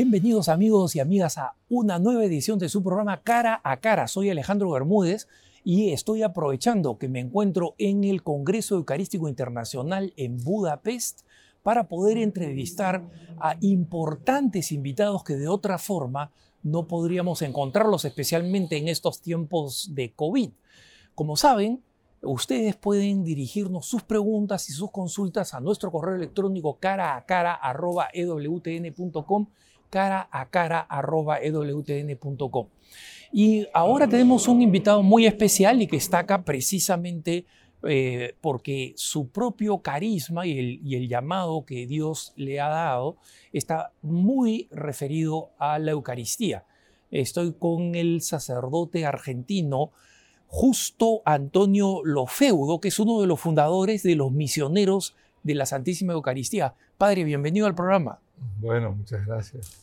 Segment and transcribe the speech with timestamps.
[0.00, 4.06] Bienvenidos amigos y amigas a una nueva edición de su programa Cara a Cara.
[4.06, 5.26] Soy Alejandro Bermúdez
[5.64, 11.22] y estoy aprovechando que me encuentro en el Congreso Eucarístico Internacional en Budapest
[11.64, 16.30] para poder entrevistar a importantes invitados que de otra forma
[16.62, 20.50] no podríamos encontrarlos, especialmente en estos tiempos de COVID.
[21.16, 21.82] Como saben,
[22.22, 27.58] ustedes pueden dirigirnos sus preguntas y sus consultas a nuestro correo electrónico cara a cara
[29.90, 30.86] cara a cara
[31.42, 32.66] ewtn.com.
[33.32, 37.44] Y ahora tenemos un invitado muy especial y que está acá precisamente
[37.84, 43.18] eh, porque su propio carisma y el, y el, llamado que Dios le ha dado
[43.52, 46.64] está muy referido a la Eucaristía.
[47.10, 49.92] Estoy con el sacerdote argentino
[50.50, 56.14] Justo Antonio Lofeudo, que es uno de los fundadores de los misioneros de la Santísima
[56.14, 56.74] Eucaristía.
[56.96, 58.20] Padre, bienvenido al programa.
[58.60, 59.82] Bueno, muchas gracias.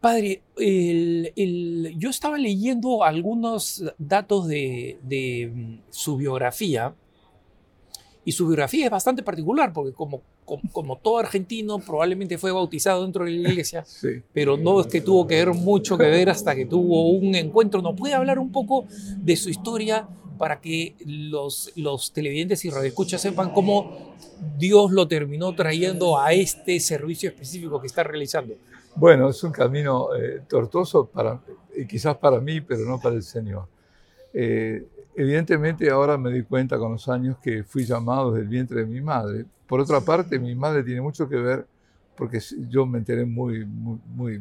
[0.00, 4.98] Padre, yo estaba leyendo algunos datos de,
[5.54, 6.92] mm, su biografía
[8.24, 10.22] y su biografía es bastante particular porque como,
[10.72, 13.84] como, todo argentino probablemente fue bautizado dentro de la iglesia,
[14.32, 17.80] pero no es que tuvo que ver mucho que ver hasta que tuvo un encuentro.
[17.80, 18.86] ¿No puede hablar un poco
[19.18, 21.72] de su historia para que los,
[22.12, 24.14] televidentes y radioescuchas sepan cómo
[24.58, 28.54] Dios lo terminó trayendo a este servicio específico que está realizando?
[28.94, 31.40] Bueno, es un camino eh, tortuoso para,
[31.74, 33.66] y quizás para mí, pero no para el Señor.
[34.34, 38.80] Eh, evidentemente ahora me di cuenta con los años que fui llamado desde el vientre
[38.80, 39.44] de mi madre.
[39.66, 41.66] Por otra parte, mi madre tiene mucho que ver,
[42.16, 44.40] porque yo me enteré muy, muy,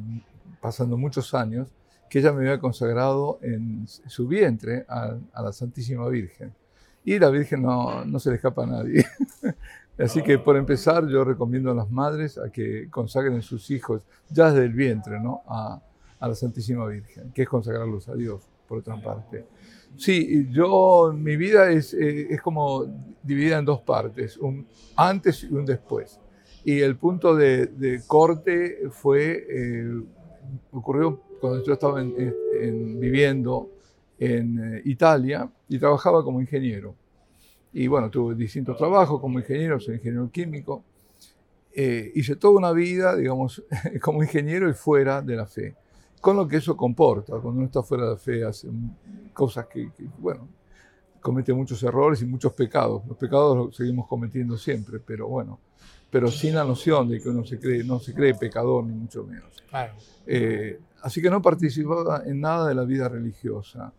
[0.60, 1.68] pasando muchos años,
[2.12, 6.54] que ella me había consagrado en su vientre a, la Santísima Virgen.
[7.06, 9.06] Y la Virgen no, no se le escapa a nadie.
[9.98, 14.02] Así que por empezar yo recomiendo a las madres a que consagren a sus hijos
[14.30, 15.42] ya desde el vientre ¿no?
[15.48, 15.82] a,
[16.20, 19.46] a la Santísima Virgen, que es consagrarlos a Dios, por otra parte.
[19.96, 22.88] Sí, yo, mi vida es, eh, es como
[23.24, 24.68] dividida en dos partes, un
[24.98, 26.20] antes y un después.
[26.66, 30.04] Y el punto de, de corte fue, eh,
[30.74, 33.70] ocurrió cuando yo estaba en, viviendo
[34.18, 36.96] en eh, Italia y trabajaba como ingeniero.
[37.74, 40.84] Y bueno, tuve distintos trabajos como ingeniero, soy ingeniero químico.
[41.74, 43.64] hice toda una vida, digamos,
[44.02, 45.76] como ingeniero y fuera de la fe
[46.22, 47.34] con lo que eso comporta.
[47.34, 48.70] Cuando uno está fuera de la fe hace
[49.34, 50.48] cosas que, bueno,
[51.20, 53.02] comete muchos errores y muchos pecados.
[53.08, 55.60] Los pecados los seguimos cometiendo siempre, pero bueno,
[56.10, 59.24] pero sin la noción de que uno se cree, no se cree pecador, ni mucho
[59.24, 59.64] menos.
[60.28, 63.94] Eh, así que no participaba en nada de la vida religiosa.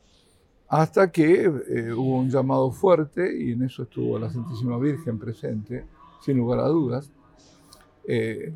[0.68, 5.84] Hasta que eh, hubo un llamado fuerte, y en eso estuvo la Santísima Virgen presente,
[6.20, 7.10] sin lugar a dudas.
[8.08, 8.52] Eh,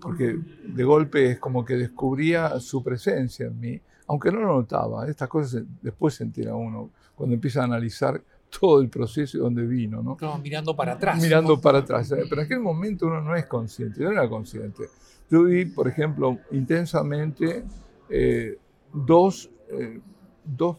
[0.00, 5.08] porque de golpe es como que descubría su presencia en mí, aunque no lo notaba.
[5.08, 9.66] Estas cosas después se entera uno cuando empieza a analizar todo el proceso y dónde
[9.66, 10.16] vino, ¿no?
[10.38, 11.20] mirando para atrás.
[11.20, 12.08] Mirando para atrás.
[12.08, 14.84] Pero en aquel momento uno no es consciente, yo no era consciente.
[15.30, 17.64] Yo vi, por ejemplo, intensamente
[18.08, 18.56] eh,
[18.92, 20.00] dos, eh,
[20.44, 20.78] dos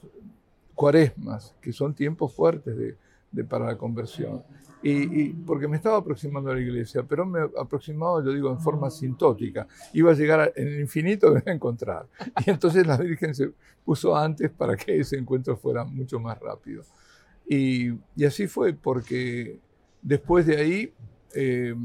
[0.73, 2.95] cuaresmas, que son tiempos fuertes de,
[3.31, 4.43] de para la conversión.
[4.81, 8.89] Y, porque me estaba aproximando a la iglesia, pero me aproximaba, yo digo, en forma
[8.89, 9.67] sintótica.
[9.91, 12.07] Iba a llegar en el infinito, me iba a encontrar.
[12.45, 13.51] Y entonces la Virgen se
[13.83, 16.83] puso antes para que ese encuentro fuera mucho más rápido.
[17.45, 19.59] Y, y así fue, porque
[20.01, 20.93] después de ahí
[21.35, 21.75] eh,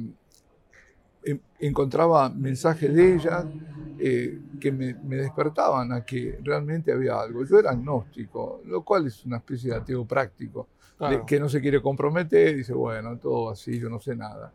[1.58, 3.44] encontraba mensajes de ella
[3.98, 7.44] eh, que me, me, despertaban a que realmente había algo.
[7.44, 10.68] Yo era agnóstico, lo cual es una especie de ateo práctico
[11.26, 14.52] que no se quiere comprometer, dice, bueno, todo así, yo no sé nada.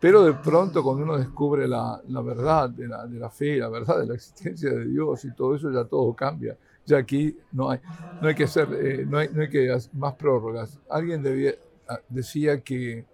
[0.00, 3.68] Pero de pronto cuando uno descubre la, la verdad de la, de la, fe, la
[3.68, 6.56] verdad de la existencia de Dios y todo eso, ya todo cambia.
[6.84, 7.80] Ya aquí no hay,
[8.20, 10.78] no hay que hacer, eh, no, hay, no hay que más prórrogas.
[10.90, 11.52] Alguien debía,
[11.88, 13.04] ah, decía que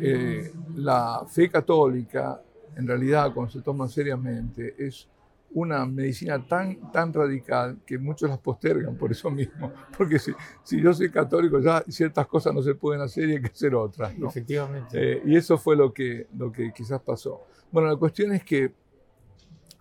[0.00, 2.40] eh, la fe católica,
[2.76, 5.08] en realidad, cuando se toma seriamente, es
[5.52, 9.72] una medicina tan, tan radical que muchos las postergan por eso mismo.
[9.96, 10.32] Porque si,
[10.62, 13.74] si yo soy católico, ya ciertas cosas no se pueden hacer y hay que hacer
[13.74, 14.14] otras.
[14.14, 15.14] Efectivamente.
[15.14, 17.42] Eh, y eso fue lo que, lo que quizás pasó.
[17.70, 18.72] Bueno, la cuestión es que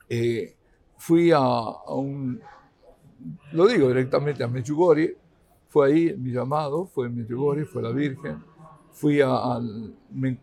[0.10, 0.56] eh,
[0.98, 2.40] fui a, un,
[3.52, 5.18] lo digo directamente, a Medjugorje,
[5.68, 8.42] fue ahí mi llamado, fue Medjugorje, fue la Virgen,
[8.92, 9.60] fui a,
[10.12, 10.38] me,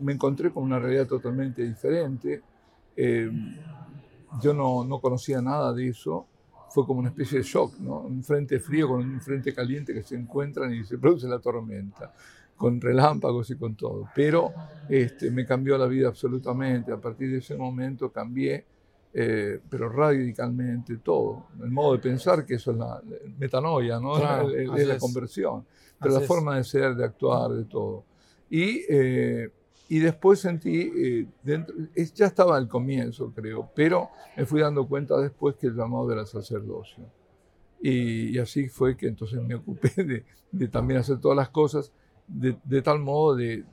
[0.00, 2.42] me, encontré con una realidad totalmente diferente.
[2.96, 3.30] Eh,
[4.42, 6.26] yo no, no, conocía nada de eso.
[6.70, 8.00] Fue como una especie de shock, ¿no?
[8.00, 12.12] Un frente frío con un frente caliente que se encuentran y se produce la tormenta,
[12.56, 14.08] con relámpagos y con todo.
[14.14, 14.52] Pero
[14.88, 16.92] este, me cambió la vida absolutamente.
[16.92, 18.64] A partir de ese momento cambié
[19.12, 21.46] eh, pero radicalmente todo.
[21.60, 23.02] El modo de pensar, que eso es la
[23.38, 24.16] metanoia, ¿no?
[24.48, 25.64] es, la conversión,
[26.00, 28.04] pero la forma de ser, de actuar, de todo.
[28.48, 29.50] Y, eh,
[29.88, 31.74] y después sentí, eh, dentro,
[32.14, 36.24] ya estaba al comienzo, creo, pero me fui dando cuenta después que el llamado era
[36.26, 37.04] sacerdocio.
[37.82, 41.92] Y, y así fue que entonces me ocupé de, de también hacer todas las cosas
[42.26, 43.64] de, de tal modo de,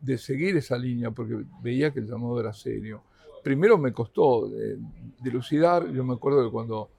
[0.00, 3.02] de seguir esa línea, porque veía que el llamado era serio
[3.42, 4.78] primero me costó eh,
[5.20, 6.90] dilucidar, yo me acuerdo que cuando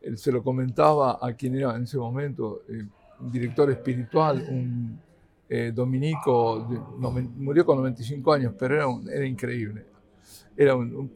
[0.00, 2.86] él se lo comentaba a quien era en ese momento eh,
[3.22, 5.00] director espiritual, un
[5.48, 6.66] eh, dominico,
[7.36, 9.86] murió con 95 años, pero era, era increíble.
[10.56, 11.12] Era un,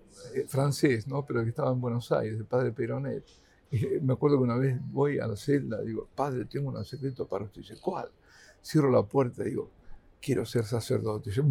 [0.49, 1.25] francés, ¿no?
[1.25, 3.25] pero que estaba en Buenos Aires, el padre Peronet.
[3.71, 7.27] Y me acuerdo que una vez voy a la celda, digo, padre, tengo un secreto
[7.27, 7.61] para usted.
[7.61, 8.09] Dice, ¿cuál?
[8.63, 9.71] Cierro la puerta, digo,
[10.21, 11.31] quiero ser sacerdote.
[11.31, 11.43] Y yo,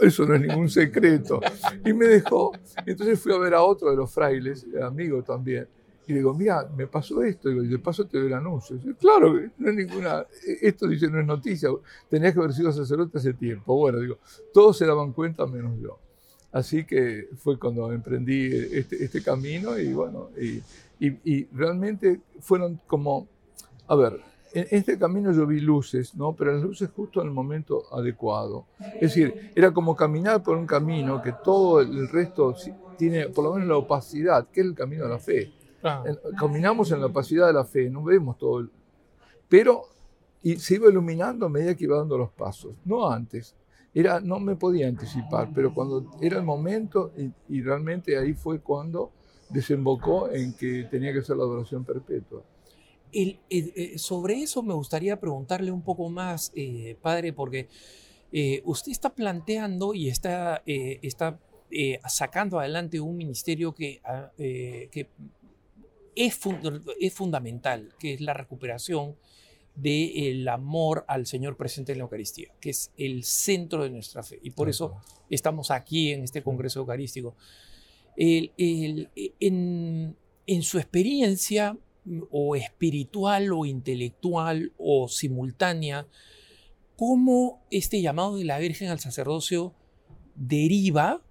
[0.00, 1.40] eso no es ningún secreto.
[1.84, 2.52] Y me dejó.
[2.86, 5.68] Entonces fui a ver a otro de los frailes, amigo también.
[6.10, 7.48] Y digo, mira, me pasó esto.
[7.50, 8.76] y de paso te doy el anuncio.
[8.98, 10.26] claro, no es ninguna.
[10.60, 11.70] Esto dice, no es noticia.
[12.08, 13.76] Tenías que haber sido sacerdote hace tiempo.
[13.76, 14.18] Bueno, digo,
[14.52, 16.00] todos se daban cuenta menos yo.
[16.50, 20.60] Así que fue cuando emprendí este, este camino y bueno, y,
[20.98, 23.28] y realmente fueron como,
[23.86, 24.20] a ver,
[24.52, 26.34] en este camino yo vi luces, ¿no?
[26.34, 28.66] pero las luces justo en el momento adecuado.
[28.94, 32.56] Es decir, era como caminar por un camino que todo el resto
[32.98, 35.52] tiene, por lo menos la opacidad, que es el camino de la fe.
[36.38, 38.60] Caminamos en la opacidad de la fe, no vemos todo.
[38.60, 38.70] El,
[39.48, 39.84] pero
[40.42, 43.54] y se iba iluminando a medida que iba dando los pasos, no antes.
[43.92, 48.60] Era, no me podía anticipar, pero cuando era el momento, y, y realmente ahí fue
[48.60, 49.10] cuando
[49.48, 52.42] desembocó en que tenía que ser la adoración perpetua.
[53.12, 57.68] Eh, sobre eso me gustaría preguntarle un poco más, eh, padre, porque
[58.32, 61.38] eh, usted está planteando y está, está
[62.08, 65.08] sacando adelante un ministerio que, ah, que
[66.26, 66.38] es,
[67.00, 69.16] es, fundamental, que es la recuperación
[69.74, 74.38] del amor al Señor presente en la Eucaristía, que es el centro de nuestra fe.
[74.42, 74.96] Y por eso
[75.30, 77.36] estamos aquí en este Congreso Eucarístico.
[78.16, 81.76] El, en, en su experiencia,
[82.30, 86.06] o espiritual o intelectual o simultánea,
[86.96, 89.74] cómo este llamado de la Virgen al sacerdocio
[90.34, 91.22] deriva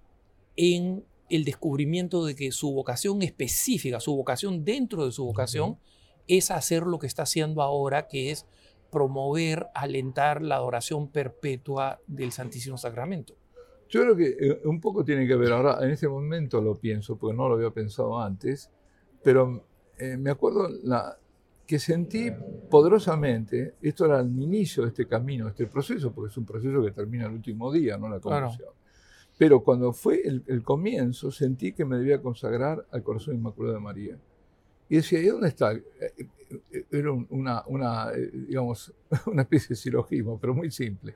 [0.56, 5.78] en el descubrimiento de que su vocación específica, su vocación dentro de su vocación,
[6.26, 8.46] es hacer lo que está haciendo ahora, que es
[8.90, 13.36] promover, alentar la adoración perpetua del Santísimo Sacramento.
[13.88, 17.16] Yo creo que eh, un poco tiene que ver, ahora en este momento lo pienso,
[17.16, 18.70] porque no lo había pensado antes,
[19.22, 19.64] pero
[19.98, 21.16] eh, me acuerdo la,
[21.66, 22.32] que sentí
[22.68, 26.90] poderosamente, esto era el inicio de este camino, este proceso, porque es un proceso que
[26.90, 28.70] termina el último día, no la conversión.
[29.40, 34.18] Pero cuando fue el, comienzo, sentí que me debía consagrar al corazón inmaculado de María.
[34.86, 35.72] Y decía, ¿y dónde está?
[35.72, 35.82] Eh,
[36.70, 38.92] eh, era una, una, digamos,
[39.26, 41.14] una especie de silogismo, pero muy simple.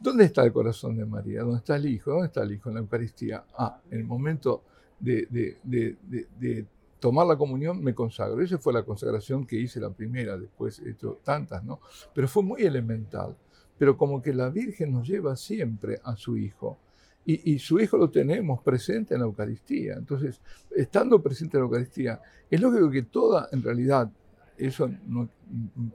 [0.00, 1.42] ¿Dónde está el corazón de María?
[1.42, 2.12] ¿Dónde está el Hijo?
[2.12, 2.70] ¿Dónde está el Hijo?
[2.70, 3.44] En la Eucaristía.
[3.58, 4.62] Ah, en el momento
[4.98, 5.98] de, de,
[6.40, 6.66] de
[7.00, 8.40] tomar la comunión, me consagro.
[8.40, 11.80] Esa fue la consagración que hice la primera, después he hecho tantas, ¿no?
[12.14, 13.36] Pero fue muy elemental.
[13.76, 16.78] Pero como que la Virgen nos lleva siempre a su Hijo.
[17.24, 19.94] Y, su Hijo lo tenemos presente en la Eucaristía.
[19.94, 20.40] Entonces,
[20.74, 24.10] estando presente en la Eucaristía, es lógico que toda, en realidad,
[24.56, 25.28] eso no,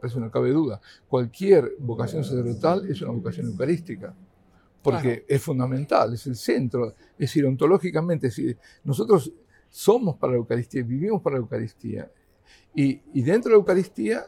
[0.01, 4.15] eso no cabe duda, cualquier vocación sacerdotal es una vocación eucarística
[4.87, 8.55] porque es fundamental, es el centro, es decir, ontológicamente, si
[8.85, 9.33] nosotros
[9.69, 12.09] somos para la Eucaristía, vivimos para la Eucaristía.
[12.73, 14.25] Y, dentro de la Eucaristía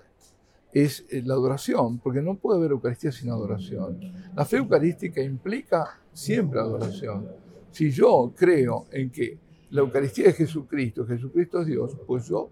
[0.73, 3.99] es eh, la adoración, porque no puede haber Eucaristía sin adoración.
[4.35, 7.27] La fe eucarística implica siempre adoración.
[7.71, 9.37] Si yo creo en que
[9.71, 12.49] la Eucaristía es Jesucristo, Jesucristo es Dios, pues yo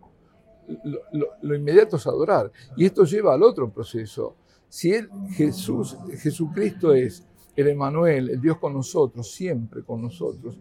[1.41, 2.51] lo, inmediato es adorar.
[2.75, 4.35] Y esto lleva al otro proceso.
[4.69, 4.93] Si
[5.31, 10.59] Jesús, Jesucristo es el Emanuel, el Dios con nosotros, siempre con nosotros,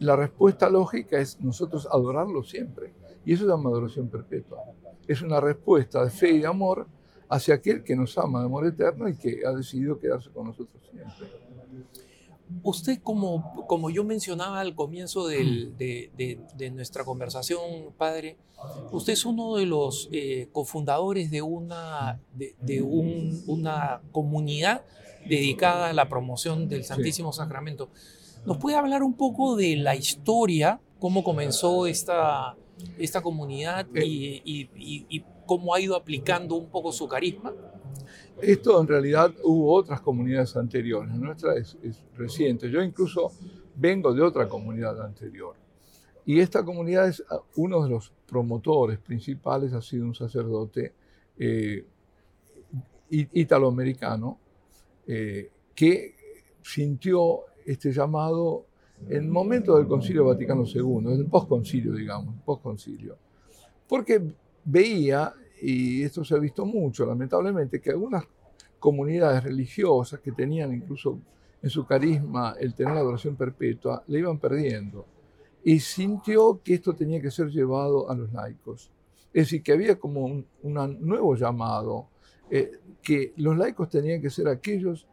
[0.00, 2.92] la respuesta lógica es nosotros adorarlo siempre.
[3.24, 4.58] Y eso es llama adoración perpetua.
[5.06, 6.86] Es una respuesta de fe y de amor
[7.28, 10.82] hacia aquel que nos ama de amor eterno y que ha decidido quedarse con nosotros
[10.90, 11.44] siempre.
[12.62, 17.60] Usted, como, como yo mencionaba al comienzo de, nuestra conversación,
[17.96, 18.36] padre,
[18.92, 22.82] usted es uno de los eh, cofundadores de, una, de,
[23.46, 24.82] una comunidad
[25.26, 27.88] dedicada a la promoción del Santísimo Sacramento.
[28.46, 32.56] ¿Nos puede hablar un poco de la historia, cómo comenzó esta,
[32.98, 34.04] esta comunidad eh.
[34.04, 37.52] y, cómo ha ido aplicando un poco su carisma?
[38.40, 41.76] Esto en realidad hubo otras comunidades anteriores, nuestra es,
[42.16, 42.70] reciente.
[42.70, 43.30] Yo incluso
[43.76, 45.54] vengo de otra comunidad anterior.
[46.24, 50.94] Y esta comunidad es ah, uno de los promotores principales, ha sido un sacerdote
[51.38, 51.84] eh,
[53.10, 54.38] italoamericano
[55.06, 56.14] eh, que
[56.62, 58.66] sintió este llamado
[59.08, 63.16] en el momento del Concilio Vaticano II, en el postconcilio, digamos, postconcilio.
[63.88, 64.22] Porque
[64.64, 68.24] veía, y esto se ha visto mucho, lamentablemente, que algunas
[68.78, 71.18] comunidades religiosas que tenían incluso
[71.62, 75.06] en su carisma el tener la adoración perpetua, le iban perdiendo.
[75.64, 78.90] Y sintió que esto tenía que ser llevado a los laicos.
[79.32, 80.46] Es decir, que había como un,
[81.00, 82.08] nuevo llamado,
[82.50, 82.72] eh,
[83.02, 85.08] que los laicos tenían que ser aquellos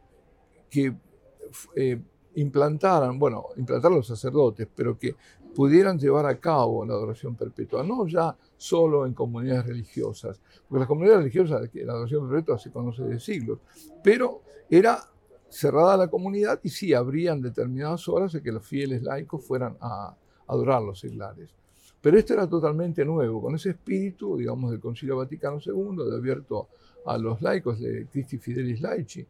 [0.68, 0.94] que
[1.74, 1.98] eh,
[2.36, 5.14] implantaran, bueno, implantar los sacerdotes, pero que
[5.54, 10.88] pudieran llevar a cabo la adoración perpetua, no ya solo en comunidades religiosas, porque las
[10.88, 13.58] comunidades religiosas, la adoración perpetua se conoce de siglos,
[14.02, 14.98] pero era
[15.48, 20.16] cerrada la comunidad y sí habrían determinadas horas en que los fieles laicos fueran a
[20.46, 21.50] adorar los seglares.
[22.00, 26.68] Pero esto era totalmente nuevo, con ese espíritu, digamos, del Concilio Vaticano II, de abierto
[27.06, 29.24] a los laicos de Christi Fidelis Laici,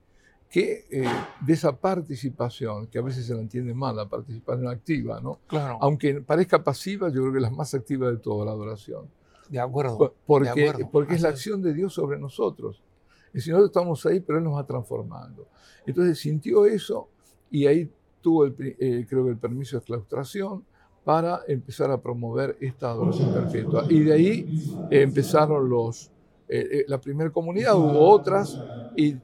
[0.53, 1.09] que eh,
[1.41, 5.41] de esa participación, que a veces se la entiende mal, la participación activa, ¿no?
[5.47, 5.79] Claro.
[5.81, 9.09] Aunque parezca pasiva, yo creo que es la más activa de toda la adoración.
[9.49, 10.15] De acuerdo.
[10.27, 12.83] Porque, porque es la acción de Dios sobre nosotros.
[13.33, 15.49] Y si nosotros estamos ahí, pero Él nos va transformando.
[15.87, 17.09] Entonces sintió eso
[17.51, 17.91] y ahí
[18.21, 20.67] tuvo, el, eh, creo que, el permiso de claustración
[21.03, 23.87] para empezar a promover esta adoración perpetua.
[23.89, 26.11] Y de ahí empezaron los,
[26.55, 28.59] eh, la primera comunidad, hubo otras,
[28.97, 29.17] y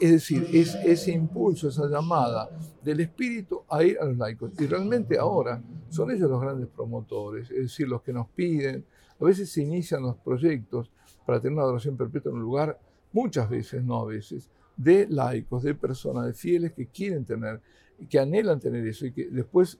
[0.00, 2.48] es decir, es ese impulso, esa llamada
[2.82, 4.52] del espíritu a ir a los laicos.
[4.58, 8.84] Y realmente ahora son ellos los grandes promotores, es decir, los que nos piden.
[9.20, 10.90] A veces se inician los proyectos
[11.26, 12.78] para tener una adoración perpetua en un lugar,
[13.12, 17.60] muchas veces, no a veces, de laicos, de personas, de fieles que quieren tener,
[18.08, 19.78] que anhelan tener eso y que después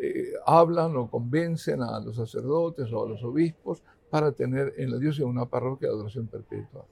[0.00, 4.98] eh, hablan o convencen a los sacerdotes o a los obispos para tener en la
[4.98, 6.86] diócesis una parroquia de adoración perpetua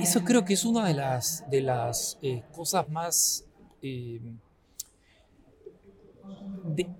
[0.00, 3.46] eso creo que es una de las, de las eh, cosas más...
[3.82, 4.20] Eh,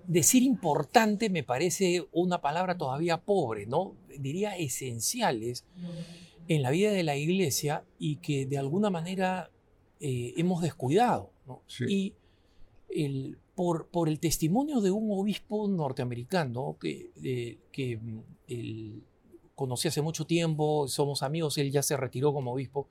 [0.07, 3.95] decir importante me parece una palabra todavía pobre, ¿no?
[4.17, 5.65] Diría esenciales
[6.47, 9.51] en la vida de la iglesia y que de alguna manera
[9.99, 11.31] eh, hemos descuidado.
[11.85, 12.13] Y
[12.89, 17.99] el, por, por, el testimonio de un obispo norteamericano que, que
[18.47, 19.01] el,
[19.55, 22.87] conocí hace mucho tiempo, somos amigos, él ya se retiró como obispo,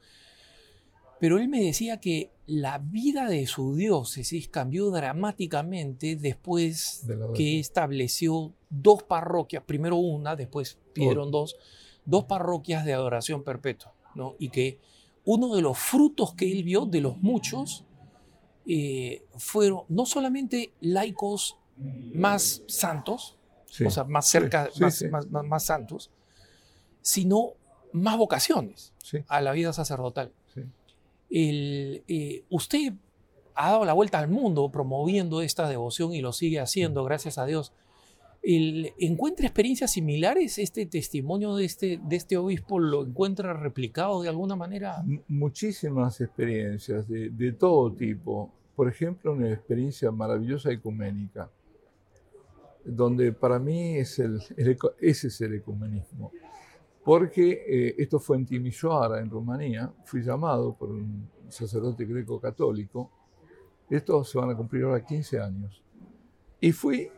[1.20, 7.06] pero él me decía que la vida de su diócesis cambió dramáticamente después
[7.37, 11.56] que estableció dos parroquias, primero una, después pidieron dos,
[12.04, 14.35] dos parroquias de adoración perpetua, ¿no?
[14.40, 14.80] Y que
[15.25, 17.85] uno de los frutos que él vio, de los muchos,
[18.66, 21.56] eh, fueron no solamente laicos
[22.14, 23.37] más santos,
[23.85, 26.11] o sea, más cerca, más, más, santos,
[27.02, 27.52] sino
[27.92, 28.92] más vocaciones
[29.28, 30.32] a la vida sacerdotal.
[31.28, 32.92] Eh, usted
[33.54, 37.46] ha dado la vuelta al mundo promoviendo esta devoción y lo sigue haciendo, gracias a
[37.46, 37.73] Dios.
[38.49, 40.59] ¿Encuentra experiencias similares?
[40.59, 45.05] ¿Este testimonio de este, de este obispo lo encuentra replicado de alguna manera?
[45.26, 48.53] muchísimas experiencias de, todo tipo.
[48.76, 51.50] Por ejemplo, una experiencia maravillosa ecuménica,
[52.85, 54.41] donde para mí es el,
[55.00, 56.31] ese es el ecumenismo
[57.07, 63.12] porque eh, esto fue en Timișoara, en Rumanía, fui llamado por un sacerdote greco-católico,
[63.88, 65.85] estos se van a cumplir ahora 15 años,
[66.61, 67.09] y fui,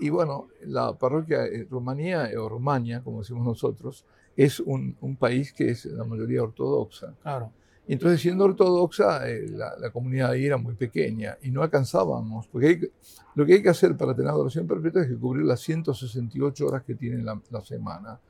[0.00, 4.04] y bueno, la parroquia de Rumanía, o Rumania, como decimos nosotros,
[4.36, 7.14] es un, un, país que es la mayoría ortodoxa.
[7.22, 7.52] Claro.
[7.88, 12.90] Entonces, siendo ortodoxa, eh, la, comunidad ahí era muy pequeña y no alcanzábamos, porque
[13.34, 16.82] lo que hay que hacer para tener adoración perpetua es que cubrir las 168 horas
[16.82, 18.20] que tiene la, la semana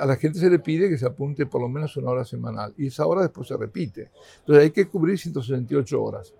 [0.00, 2.74] a la gente se le pide que se apunte por lo menos una hora semanal
[2.76, 4.10] y esa hora después se repite.
[4.40, 6.34] Entonces hay que cubrir 168 horas.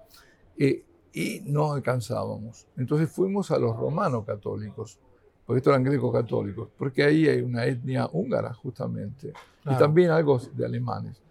[0.57, 2.67] Eh, y no alcanzábamos.
[2.77, 4.99] Entonces fuimos a los romanos católicos,
[5.47, 9.33] porque estos eran greco-católicos, porque ahí hay una etnia húngara justamente,
[9.65, 11.23] y también algo de alemanes.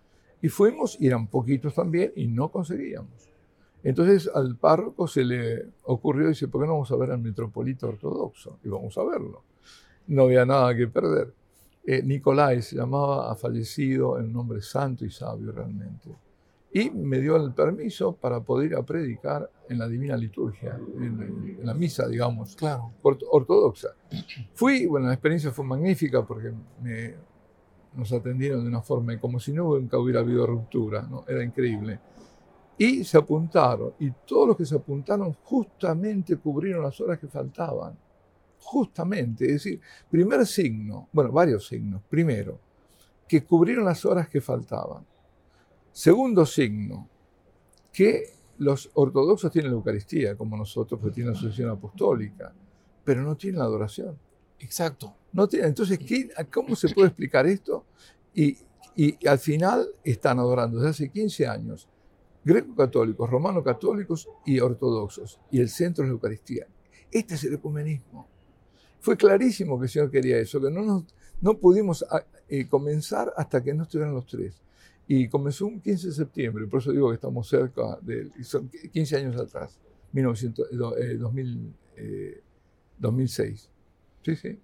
[0.41, 3.29] Y fuimos, y eran poquitos también, y no conseguíamos.
[3.83, 7.87] Entonces al párroco se le ocurrió, dice, ¿por qué no vamos a ver al metropolita
[7.87, 8.57] ortodoxo?
[8.63, 9.43] Y vamos a verlo.
[10.07, 11.33] No había nada que perder.
[11.85, 16.09] Eh, Nicolai se llamaba, ha fallecido, en un hombre santo y sabio realmente.
[16.77, 21.57] Y me dio el permiso para poder ir a predicar en la Divina Liturgia, en,
[21.63, 22.93] la misa, digamos, claro.
[23.01, 23.95] ortodoxa.
[24.53, 26.53] Fui, bueno, la experiencia fue magnífica porque
[27.95, 31.25] nos atendieron de una forma como si nunca hubiera habido ruptura, ¿no?
[31.27, 31.99] era increíble.
[32.77, 37.97] Y se apuntaron, y todos los que se apuntaron justamente cubrieron las horas que faltaban.
[38.59, 39.81] justamente, es decir,
[40.11, 42.03] primer signo, bueno, varios signos.
[42.07, 42.59] Primero,
[43.27, 45.03] que cubrieron las horas que faltaban.
[45.97, 47.09] Segundo signo,
[47.91, 52.53] que los ortodoxos tienen la Eucaristía, como nosotros, que tienen la asociación apostólica,
[53.03, 54.15] pero no tienen la adoración.
[54.59, 55.15] Exacto.
[55.33, 55.69] No tienen.
[55.69, 55.99] Entonces,
[56.53, 57.83] ¿cómo se puede explicar esto?
[58.35, 58.59] Y,
[58.95, 61.89] y al final están adorando desde hace 15 años
[62.45, 65.39] greco-católicos, romano-católicos y ortodoxos.
[65.49, 66.67] Y el centro es la Eucaristía.
[67.09, 68.27] Este es el ecumenismo.
[68.99, 71.05] Fue clarísimo que el Señor quería eso, que no, nos,
[71.41, 74.61] no pudimos ah, eh, comenzar hasta que no estuvieran los tres.
[75.07, 79.15] Y comenzó un 15 de septiembre, por eso digo que estamos cerca de son 15
[79.15, 79.79] años atrás,
[80.11, 80.67] 1900,
[81.19, 81.73] 2000,
[82.99, 83.69] 2006.
[84.23, 84.59] Sí, sí.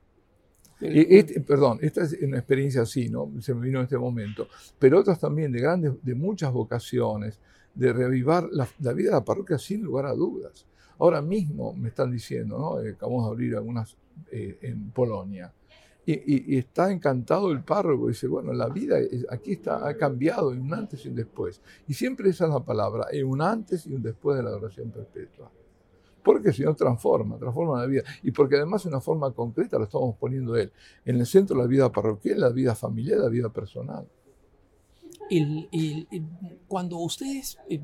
[0.81, 3.31] Y este, perdón, esta es una experiencia así, ¿no?
[3.39, 4.47] Se me vino en este momento.
[4.77, 7.39] Pero otras también de grandes, de muchas vocaciones,
[7.73, 10.65] de reavivar la, vida de la parroquia sin lugar a dudas.
[10.99, 12.81] Ahora mismo me están diciendo, ¿no?
[12.81, 13.95] Eh, acabamos de abrir algunas
[14.31, 15.51] eh, en Polonia.
[16.05, 18.97] Y, está encantado el párroco, dice, bueno, la vida
[19.29, 21.61] aquí está, ha cambiado en un antes y un después.
[21.87, 24.91] Y siempre esa es la palabra, en un antes y un después de la adoración
[24.91, 25.49] perpetua.
[26.21, 28.03] Porque el Señor transforma, transforma la vida.
[28.21, 30.71] Y porque además de una forma concreta lo estamos poniendo Él,
[31.05, 34.05] en el centro de la vida parroquial, la vida familiar, la vida personal.
[35.29, 36.07] Y,
[36.67, 37.79] cuando ustedes eh,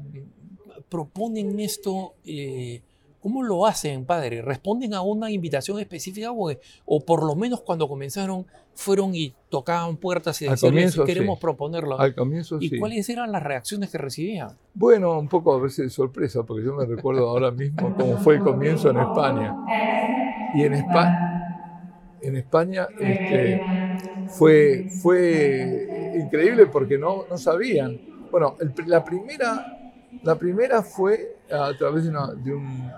[0.89, 2.81] proponen esto, eh,
[3.21, 4.41] ¿Cómo lo hacen, padre?
[4.41, 10.41] ¿Responden a una invitación específica o, por lo menos cuando comenzaron fueron y tocaban puertas
[10.41, 10.73] y decían,
[11.05, 11.99] queremos proponerlo?
[11.99, 14.51] Al comienzo ¿Y cuáles eran las reacciones que recibían?
[14.73, 18.35] Bueno, un poco a veces de sorpresa, porque yo me recuerdo ahora mismo cómo fue
[18.35, 19.53] el comienzo en España.
[20.55, 23.61] Y en, España, en España este,
[24.27, 27.99] fue, fue increíble porque no, no sabían.
[28.31, 29.75] Bueno, la primera
[30.23, 32.91] la primera fue a través de, de un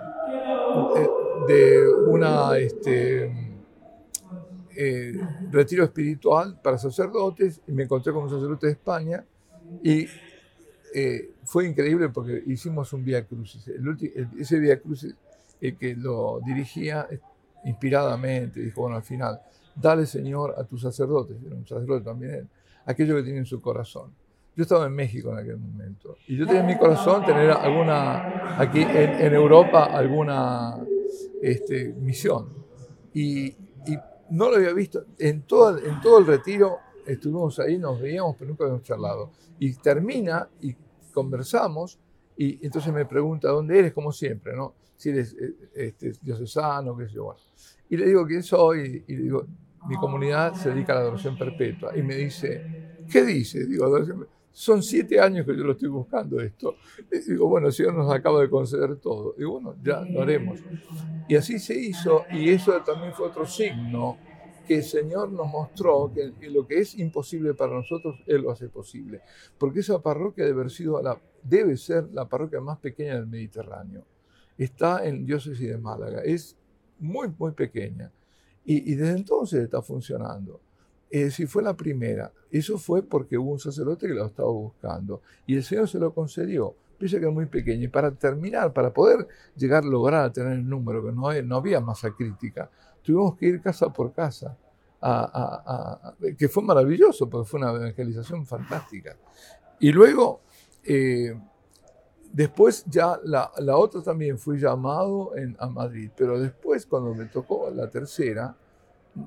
[1.46, 3.32] de una este,
[4.76, 5.12] eh,
[5.50, 9.24] retiro espiritual para sacerdotes y me encontré con un sacerdote de España
[9.82, 10.06] y
[10.94, 13.66] eh, fue increíble porque hicimos un Via Crucis.
[14.38, 15.14] ese Via Crucis
[15.60, 17.08] el que lo dirigía
[17.64, 19.40] inspiradamente, dijo, bueno, al final,
[19.74, 22.48] dale Señor a tus sacerdotes, era un sacerdote también él,
[22.84, 24.12] aquello que tiene en su corazón.
[24.54, 28.58] Yo estaba en México en aquel momento y yo tenía en mi corazón tener alguna,
[28.60, 30.76] aquí en, Europa, alguna
[31.40, 32.48] este, misión.
[33.14, 33.56] Y,
[34.30, 35.04] no lo había visto.
[35.18, 39.30] En todo, en todo el retiro estuvimos ahí, nos veíamos, pero nunca habíamos charlado.
[39.58, 40.74] Y termina y
[41.12, 41.98] conversamos
[42.36, 44.74] y entonces me pregunta dónde eres, como siempre, ¿no?
[44.96, 47.36] Si eres eh, este, diocesano, qué sé yo.
[47.90, 49.46] Y le digo quién soy y le digo,
[49.86, 51.96] mi comunidad se dedica a la adoración perpetua.
[51.96, 53.66] Y me dice, ¿qué dice?
[53.66, 56.76] Digo, adoración son siete años que yo lo estoy buscando esto.
[57.10, 59.34] Y digo, bueno, el Señor nos acaba de conceder todo.
[59.38, 60.60] Y bueno, ya lo haremos.
[61.28, 64.18] Y así se hizo, y eso también fue otro signo
[64.66, 68.68] que el Señor nos mostró que lo que es imposible para nosotros, Él lo hace
[68.68, 69.22] posible.
[69.58, 71.18] Porque esa parroquia debe, sido la,
[71.76, 74.04] ser la parroquia más pequeña del Mediterráneo.
[74.56, 76.22] Está en diócesis de Málaga.
[76.22, 76.56] Es
[77.00, 78.12] muy, muy pequeña.
[78.64, 80.60] Y desde entonces está funcionando.
[81.12, 82.32] Es decir, fue la primera.
[82.50, 85.20] Eso fue porque hubo un sacerdote que lo estaba buscando.
[85.46, 86.74] Y el Señor se lo concedió.
[86.96, 87.84] Piensa que es muy pequeño.
[87.84, 92.12] Y para terminar, para poder llegar lograr tener el número, que no, no había masa
[92.12, 92.70] crítica,
[93.02, 94.56] tuvimos que ir casa por casa.
[96.38, 99.14] que fue maravilloso, porque fue una evangelización fantástica.
[99.80, 100.40] Y luego,
[100.82, 101.38] eh,
[102.32, 107.26] después ya la, la, otra también fui llamado en, a Madrid, pero después cuando me
[107.26, 108.56] tocó la tercera,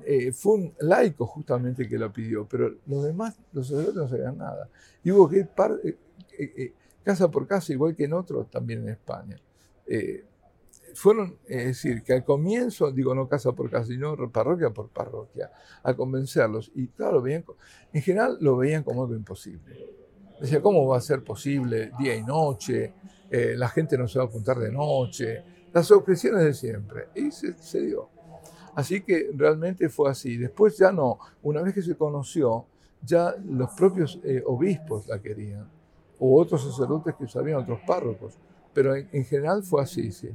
[0.04, 4.38] eh, fue un laico justamente que lo pidió, pero los demás, los sacerdotes no sabían
[4.38, 4.68] nada.
[5.04, 5.50] Y hubo que ir
[5.84, 5.96] eh,
[6.38, 6.72] eh,
[7.04, 9.40] casa por casa, igual que en otros también en España.
[10.94, 15.52] fueron, es decir, que al comienzo, digo no casa por casa, sino parroquia por parroquia,
[15.82, 16.72] a convencerlos.
[16.74, 17.44] Y claro, veían,
[17.92, 19.94] en general lo veían como algo imposible.
[20.40, 22.94] Decía, ¿cómo va a ser posible día y noche?
[23.28, 25.42] la gente no se va a apuntar de noche.
[25.72, 27.08] Las objeciones de siempre.
[27.14, 28.15] Y se dio.
[28.76, 30.36] Así que realmente fue así.
[30.36, 32.66] Después ya no, una vez que se conoció,
[33.02, 35.66] ya los propios eh, obispos la querían,
[36.18, 38.34] o otros sacerdotes que sabían, otros párrocos,
[38.74, 40.28] pero en, general fue así, sí.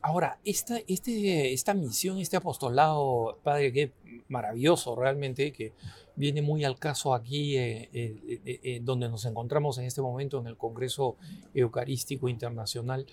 [0.00, 3.92] Ahora, esta, este, esta misión, este apostolado, Padre, que
[4.28, 5.74] maravilloso realmente, que
[6.16, 10.56] viene muy al caso aquí, eh, eh, donde nos encontramos en este momento en el
[10.56, 11.16] Congreso
[11.52, 13.04] Eucarístico Internacional,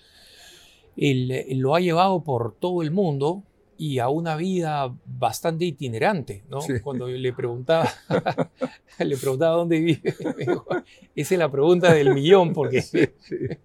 [0.96, 3.42] lo ha llevado por todo el mundo,
[3.82, 6.60] y a una vida bastante itinerante, ¿no?
[6.84, 7.90] Cuando le preguntaba,
[9.00, 10.14] le preguntaba dónde vive,
[11.16, 12.80] esa es la pregunta del millón, porque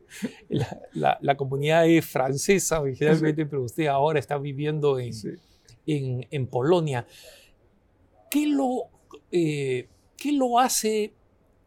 [0.49, 5.13] La, la, comunidad es francesa originalmente, pero usted ahora está viviendo en,
[5.85, 7.05] en, Polonia.
[8.31, 8.85] ¿Qué lo,
[9.31, 11.13] eh, ¿qué lo hace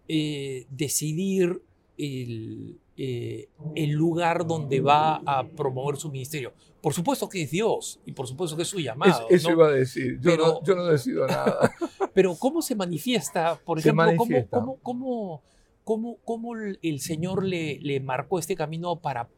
[0.09, 1.63] eh, decidir
[1.97, 6.53] el, eh, el, lugar donde va a promover su ministerio?
[6.81, 9.27] Por supuesto que es Dios y por supuesto que es su llamado.
[9.29, 11.73] eso iba a decir, yo, no, yo, no, decido nada.
[12.15, 13.61] pero ¿cómo se manifiesta?
[13.65, 15.43] Por ejemplo, ¿cómo, cómo,
[15.85, 19.29] cómo, cómo, el Señor le, le marcó este camino para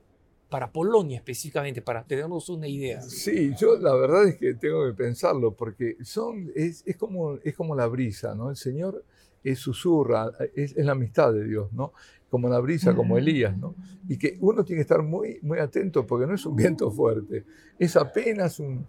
[0.53, 3.01] para Polonia específicamente, para tenernos una idea.
[3.01, 7.57] Sí, yo la verdad es que tengo que pensarlo, porque son, es, es como, es
[7.57, 8.51] como la brisa, ¿no?
[8.51, 9.03] El Señor
[9.43, 11.95] es susurra, es, es, la amistad de Dios, ¿no?
[12.33, 13.75] Como la brisa, como Elías, ¿no?
[14.09, 17.45] Y que uno tiene que estar muy, muy atento porque no es un viento fuerte,
[17.79, 18.87] es apenas un...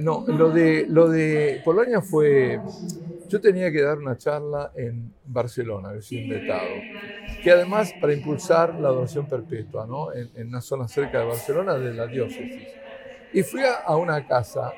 [0.00, 2.60] No, lo de, lo de Polonia fue...
[3.28, 6.68] Yo tenía que dar una charla en Barcelona, recién vetado
[7.42, 10.12] que además para impulsar la adoración perpetua, ¿no?
[10.12, 12.68] en, una zona cerca de Barcelona, de la diócesis.
[13.34, 14.72] Y fui a, una casa,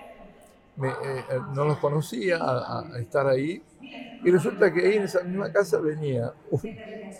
[0.82, 3.62] eh, eh, no los conocía a, estar ahí,
[4.22, 6.32] y resulta que ahí en esa misma casa venía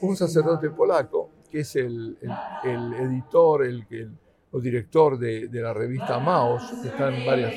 [0.00, 2.18] un, sacerdote polaco, que es el,
[2.64, 4.12] el, editor, el, el,
[4.52, 7.54] o director de, de, la revista Maos, que está en varias,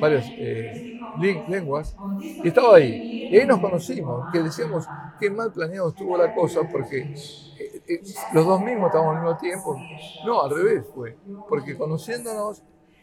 [0.00, 0.98] varias eh,
[1.48, 3.28] lenguas, y estaba ahí.
[3.32, 4.86] Y ahí nos conocimos, que decíamos
[5.18, 7.12] qué mal planeado estuvo la cosa, porque
[8.32, 9.76] los dos mismos estábamos al mismo tiempo.
[10.24, 11.16] No, al revés fue,
[11.48, 12.62] porque conociéndonos,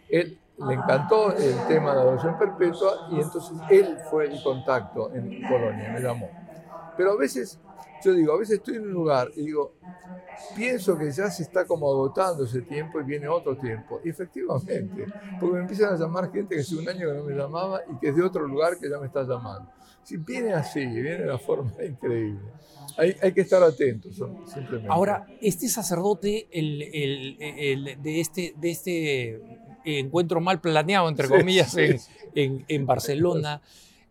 [0.10, 5.14] él le encantó el tema de la adoración perpetua y entonces él fue el contacto
[5.14, 6.30] en Polonia, me llamó.
[6.98, 7.60] Pero a veces,
[8.04, 9.74] yo digo, a veces estoy en un lugar y digo,
[10.56, 14.02] pienso que ya se está como agotando ese tiempo y viene otro tiempo.
[14.04, 15.06] Y efectivamente,
[15.40, 17.98] porque me empiezan a llamar gente que hace un año que no me llamaba y
[17.98, 19.72] que es de otro lugar que ya me está llamando.
[20.04, 22.52] Si viene así, viene de una forma increíble.
[22.98, 24.16] Hay, hay que estar atentos,
[24.48, 24.88] simplemente.
[24.90, 32.66] Ahora, este sacerdote el, el, de, este, de este encuentro mal planeado, entre comillas, En,
[32.68, 33.62] en, Barcelona,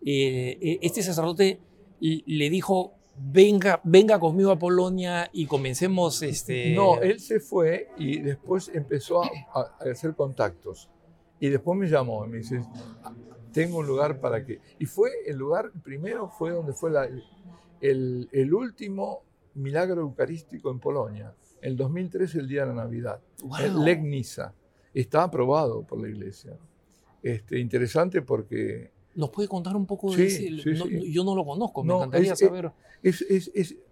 [0.04, 1.60] eh, eh, este sacerdote
[2.00, 6.74] le dijo, venga, venga conmigo a Polonia y comencemos este...
[6.74, 9.30] No, él se fue y después empezó a,
[9.80, 10.88] hacer contactos.
[11.40, 12.62] Y después me llamó y me dice,
[13.52, 14.60] tengo un lugar para que...
[14.78, 17.08] Y fue el lugar, primero fue donde fue la,
[17.80, 19.22] el, el, último
[19.54, 23.20] milagro eucarístico en Polonia, el 2013, el día de la Navidad,
[23.60, 24.54] el Legnica.
[24.98, 26.56] Está aprobado por la iglesia.
[27.22, 30.50] Este, interesante porque ¿Nos puede contar un poco de ese?
[30.50, 32.72] yo no lo conozco, me encantaría saber.
[33.00, 33.22] Es,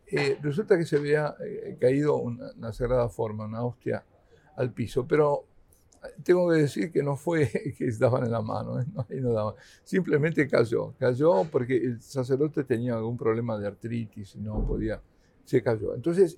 [0.09, 4.05] eh, resulta que se había eh, caído una, sagrada forma, una hostia,
[4.57, 5.45] al piso, pero
[6.03, 8.85] eh, tengo que decir que no fue que daban en la mano,
[9.21, 15.01] no, simplemente cayó, cayó porque el sacerdote tenía algún problema de artritis y no podía,
[15.45, 15.95] se cayó.
[15.95, 16.37] Entonces,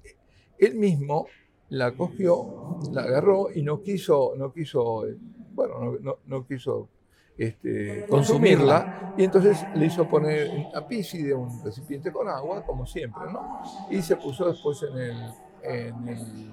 [0.59, 1.27] él mismo
[1.71, 5.05] la cogió, la agarró y no quiso, no quiso,
[5.55, 6.89] bueno, no quiso
[7.39, 13.23] este, consumirla y entonces le hizo poner a de un recipiente con agua, como siempre,
[13.33, 13.61] ¿no?
[13.91, 15.17] Y se puso después en el,
[15.63, 16.53] en el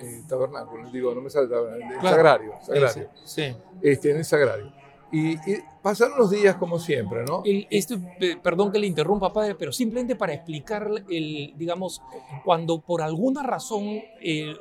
[0.00, 3.10] eh, tabernáculo, digo, no me sale el, sagrario, sagrario.
[3.24, 4.72] Sí, Este, en el sagrario.
[5.12, 5.36] Y,
[5.82, 7.42] pasaron los días como siempre, ¿no?
[7.44, 7.96] esto,
[8.42, 12.00] perdón que le interrumpa, padre, pero simplemente para explicar, el, digamos,
[12.44, 14.00] cuando por alguna razón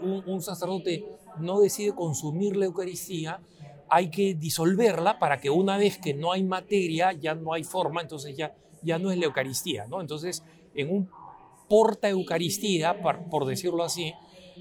[0.01, 1.05] un, un sacerdote
[1.39, 3.39] no decide consumir la Eucaristía,
[3.89, 8.01] hay que disolverla para que una vez que no hay materia, ya no hay forma,
[8.01, 9.99] entonces ya, ya no es la Eucaristía, ¿no?
[9.99, 11.09] Entonces, en un
[11.67, 14.13] porta Eucaristía, por, decirlo así,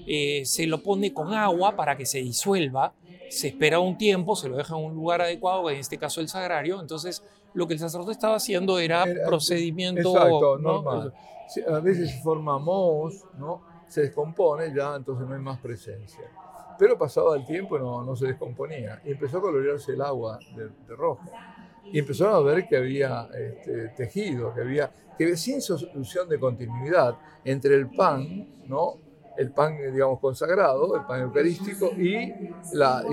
[0.05, 2.93] eh, se lo pone con agua para que se disuelva,
[3.31, 6.27] se espera un tiempo, se lo deja en un lugar adecuado, en este caso el
[6.27, 10.11] sagrario, entonces lo que el sacerdote estaba haciendo era, procedimiento...
[10.11, 11.13] Exacto, normal.
[11.67, 13.71] a veces se forma mohos, ¿no?
[13.91, 16.23] se descompone, ya entonces no hay más presencia.
[16.79, 20.95] Pero pasado el tiempo no, no se descomponía y empezó a colorearse el agua de,
[20.95, 21.29] rojo.
[21.91, 27.17] Y empezaron a ver que había este, tejido, que había, que sin solución de continuidad
[27.43, 28.97] entre el pan, ¿no?
[29.41, 32.33] El pan, digamos, consagrado, el pan eucarístico, y
[32.73, 33.03] la,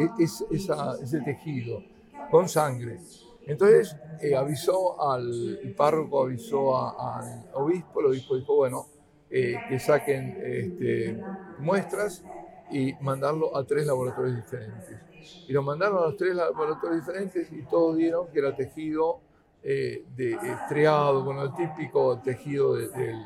[0.50, 1.82] esa, ese tejido
[2.30, 3.00] con sangre.
[3.46, 8.86] Entonces eh, avisó al el párroco, avisó al obispo, el obispo dijo, bueno,
[9.30, 11.18] eh, que saquen este,
[11.58, 12.24] muestras
[12.70, 14.98] y mandarlo a tres laboratorios diferentes.
[15.48, 19.20] Y lo mandaron a los tres laboratorios diferentes y todos dieron que era tejido
[19.62, 23.16] eh, de estriado, con el típico tejido del,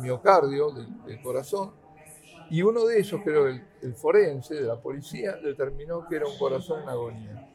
[0.00, 1.72] miocardio, del, corazón.
[2.50, 6.38] Y uno de esos, creo, el, el forense de la policía, determinó que era un
[6.38, 7.48] corazón en agonía.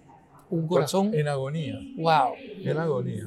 [0.50, 1.14] ¿Un corazón?
[1.14, 1.80] En agonía.
[1.96, 2.34] ¡Wow!
[2.38, 3.24] En agonía.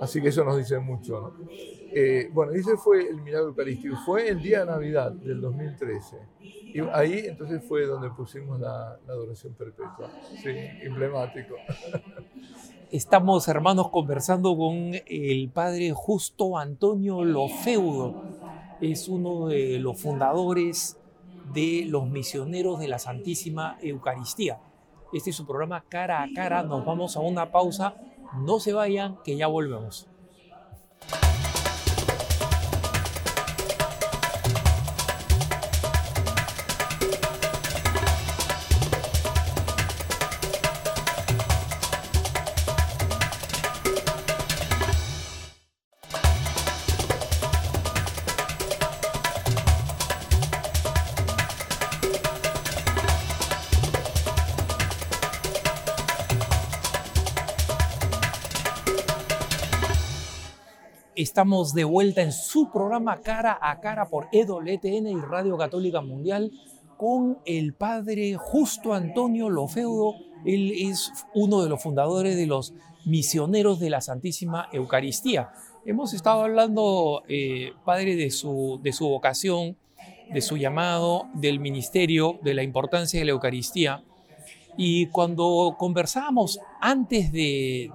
[0.00, 1.48] Así que eso nos dice mucho, ¿no?
[1.96, 3.96] Eh, bueno, ese fue el milagro eucarístico.
[4.04, 6.16] Fue el día de Navidad del 2013.
[6.40, 10.10] Y ahí entonces fue donde pusimos la, adoración perpetua.
[10.42, 10.50] Sí,
[10.82, 11.54] emblemático.
[12.90, 18.22] Estamos, hermanos, conversando con el padre Justo Antonio Lofeudo.
[18.80, 20.98] Es uno de los fundadores
[21.52, 24.60] de los misioneros de la Santísima Eucaristía.
[25.12, 26.62] Este es su programa Cara a Cara.
[26.62, 27.94] Nos vamos a una pausa.
[28.38, 30.08] No se vayan, que ya volvemos.
[61.34, 66.52] Estamos de vuelta en su programa Cara a Cara por EWTN y Radio Católica Mundial
[66.96, 70.14] con el padre Justo Antonio Lofeudo.
[70.44, 72.72] Él es uno de los fundadores de los
[73.04, 75.50] misioneros de la Santísima Eucaristía.
[75.84, 79.76] Hemos estado hablando, eh, padre, de su, de su vocación,
[80.32, 84.04] de su llamado, del ministerio, de la importancia de la Eucaristía.
[84.76, 87.90] Y cuando conversábamos antes de,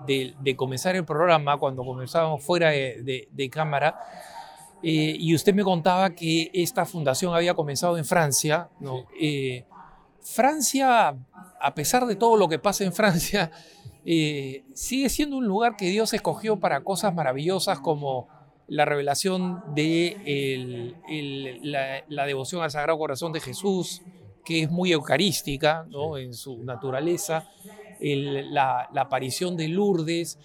[0.56, 4.00] comenzar el programa, cuando conversábamos fuera de, cámara,
[4.82, 9.06] eh, y usted me contaba que esta fundación había comenzado en Francia, ¿no?
[9.20, 9.66] Eh,
[10.22, 11.16] Francia,
[11.60, 13.52] a pesar de todo lo que pasa en Francia,
[14.06, 18.30] eh, sigue siendo un lugar que Dios escogió para cosas maravillosas como
[18.68, 20.96] la revelación de
[21.62, 24.04] la, la, devoción al Sagrado Corazón de Jesús,
[24.50, 26.18] que es muy eucarística ¿no?
[26.18, 27.48] en su naturaleza,
[28.02, 30.40] la, aparición de Lourdes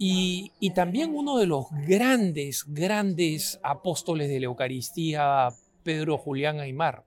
[0.00, 5.50] y, también uno de los grandes, grandes apóstoles de la Eucaristía,
[5.84, 7.04] Pedro Julián Aymar.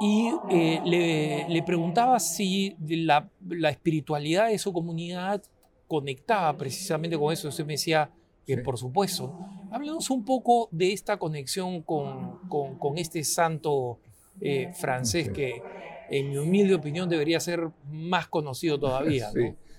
[0.00, 3.28] Y eh, le, preguntaba si la,
[3.68, 5.42] espiritualidad de su comunidad
[5.86, 7.48] conectaba precisamente con eso.
[7.48, 8.10] Usted me decía
[8.46, 9.38] que por supuesto.
[9.70, 13.98] Háblanos un poco de esta conexión con, con, con este santo
[14.40, 15.62] eh, francés que,
[16.10, 19.30] en mi humilde opinión, debería ser más conocido todavía.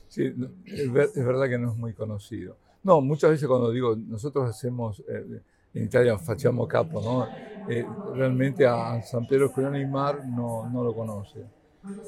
[0.09, 0.33] Sí, sí
[0.65, 2.57] es, verdad que no es muy conocido.
[2.81, 5.39] No, muchas veces cuando digo, nosotros hacemos, eh,
[5.71, 7.27] en Italia facciamo capo, ¿no?
[7.69, 11.43] Eh, realmente a San Pedro y Mar no, no lo conoce.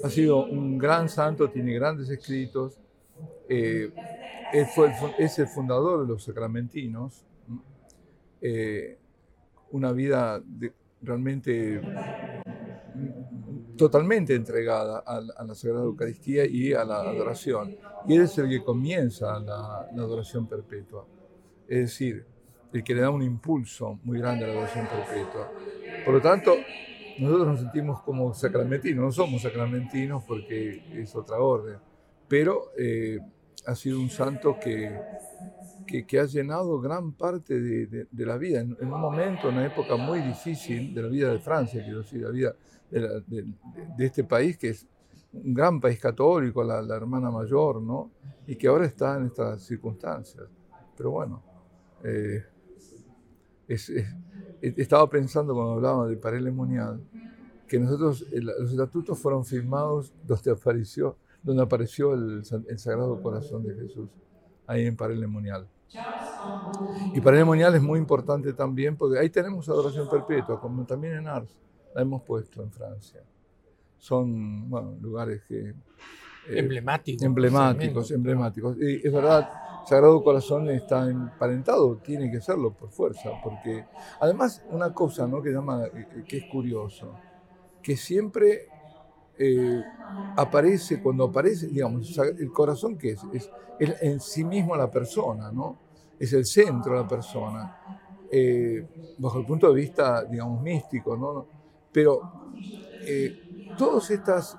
[0.03, 2.79] Ha sido un gran santo, tiene grandes escritos,
[3.47, 7.23] fue es el fundador de los sacramentinos,
[9.71, 11.81] una vida de, realmente
[13.81, 17.75] totalmente entregada a, la Sagrada Eucaristía y a la adoración.
[18.07, 21.03] Y él es el que comienza la, adoración perpetua.
[21.67, 22.23] Es decir,
[22.71, 25.51] el que le da un impulso muy grande a la adoración perpetua.
[26.05, 26.53] Por lo tanto,
[27.17, 31.77] nosotros nos sentimos como sacramentinos, no somos sacramentinos porque es otra orden,
[32.27, 33.17] pero eh,
[33.65, 34.95] ha sido un santo que
[35.85, 40.21] que, ha llenado gran parte de, la vida, en, un momento, en una época muy
[40.21, 42.55] difícil de la vida de Francia, quiero decir, la vida
[42.91, 44.87] de, este país que es
[45.33, 48.11] un gran país católico, la, hermana mayor, ¿no?
[48.45, 50.45] Y que ahora está en estas circunstancias.
[50.97, 51.41] Pero bueno,
[52.03, 52.43] eh,
[54.61, 57.01] estaba pensando cuando hablábamos de Parele Munial,
[57.67, 62.43] que nosotros, los estatutos fueron firmados donde apareció, donde apareció el,
[62.77, 64.09] Sagrado Corazón de Jesús,
[64.67, 65.67] ahí en Parele Munial.
[67.13, 71.15] Y para el Monial es muy importante también, porque ahí tenemos adoración perpetua, como también
[71.15, 71.57] en Ars,
[71.93, 73.21] la hemos puesto en Francia.
[73.97, 74.69] Son
[75.01, 75.69] lugares que...
[75.69, 75.73] Eh,
[76.59, 77.23] emblemáticos.
[77.23, 78.77] Emblemáticos, emblemáticos.
[78.79, 79.49] Y es verdad,
[79.85, 83.85] Sagrado Corazón está emparentado, tiene que serlo por fuerza, porque
[84.19, 85.41] además una cosa ¿no?
[85.41, 87.13] que, llama, eh, que es curioso,
[87.81, 88.67] que siempre
[89.37, 89.83] eh,
[90.37, 93.49] aparece, cuando aparece, digamos, el corazón que es, es,
[93.79, 95.79] en sí mismo la persona, ¿no?
[96.19, 97.77] Es el centro de la persona,
[98.29, 101.47] eh, bajo el punto de vista, digamos, místico, ¿no?
[101.91, 102.51] Pero
[103.01, 104.57] eh, todos estos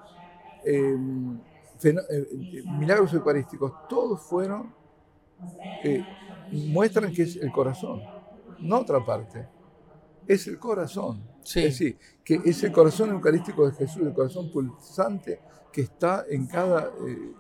[2.78, 4.72] milagros eucarísticos, todos fueron,
[6.52, 8.00] muestran que es el corazón,
[8.60, 9.48] no otra parte,
[10.26, 11.22] es el corazón.
[11.44, 15.40] Es decir, que es el corazón eucarístico de Jesús, el corazón pulsante
[15.72, 17.32] que está en cada, eh,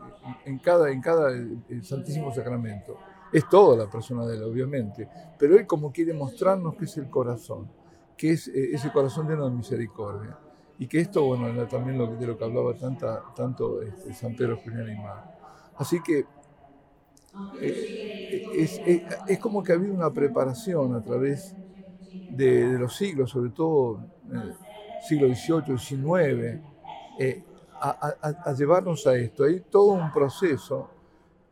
[0.46, 2.98] en cada, en cada eh, Santísimo Sacramento.
[3.32, 7.08] Es toda la persona de él, obviamente, pero él como quiere mostrarnos que es el
[7.08, 7.70] corazón,
[8.16, 10.38] que es eh, ese corazón lleno de misericordia.
[10.78, 14.56] Y que esto, bueno, también lo, de lo que hablaba tanta, tanto este, San Pedro
[14.56, 15.38] Julián y Mar.
[15.76, 16.26] Así que
[17.60, 21.54] es, es, es, como que ha una preparación a través
[22.30, 24.54] de, los siglos, sobre todo el
[25.06, 26.60] siglo XVIII, XIX,
[27.18, 27.44] eh,
[27.80, 29.44] a, llevarnos a esto.
[29.44, 30.90] Hay todo un proceso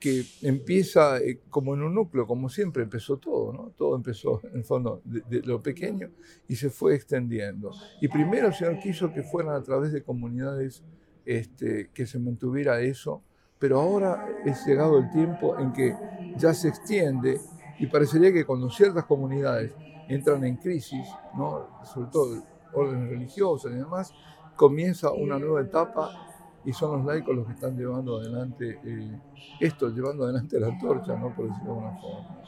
[0.01, 3.73] que empieza eh, como en un núcleo, como siempre empezó todo, ¿no?
[3.77, 6.09] Todo empezó en el fondo de, lo pequeño
[6.49, 7.71] y se fue extendiendo.
[8.01, 10.83] Y primero el Señor quiso que fueran a través de comunidades
[11.27, 13.23] este, que se mantuviera eso,
[13.59, 15.95] pero ahora es llegado el tiempo en que
[16.39, 17.39] ya se extiende
[17.79, 19.75] y parecería que cuando ciertas comunidades
[20.09, 21.69] entran en crisis, ¿no?
[21.85, 24.15] sobre todo órdenes religiosas y demás,
[24.57, 26.30] comienza una nueva etapa
[26.64, 29.18] y son los laicos los que están llevando adelante eh,
[29.61, 31.35] esto, llevando adelante la antorcha, ¿no?
[31.35, 32.42] por decirlo de alguna forma.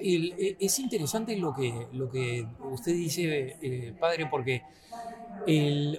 [0.00, 4.62] Eh, es interesante lo que, lo que usted dice, eh, padre, porque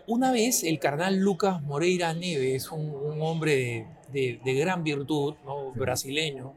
[0.07, 5.71] una vez el carnal Lucas Moreira Neves, un, un hombre de, de, gran virtud, ¿no?
[5.71, 6.53] brasileño,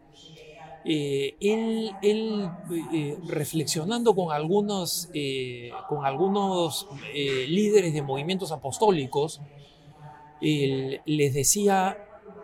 [0.85, 2.51] él, él
[3.27, 5.11] reflexionando con algunos,
[5.89, 9.43] con algunos líderes de movimientos apostólicos,
[10.41, 11.99] les decía,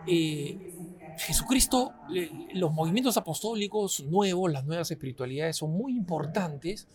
[0.07, 0.73] eh,
[1.19, 1.93] Jesucristo,
[2.55, 6.89] los movimientos apostólicos nuevos, las nuevas espiritualidades son muy importantes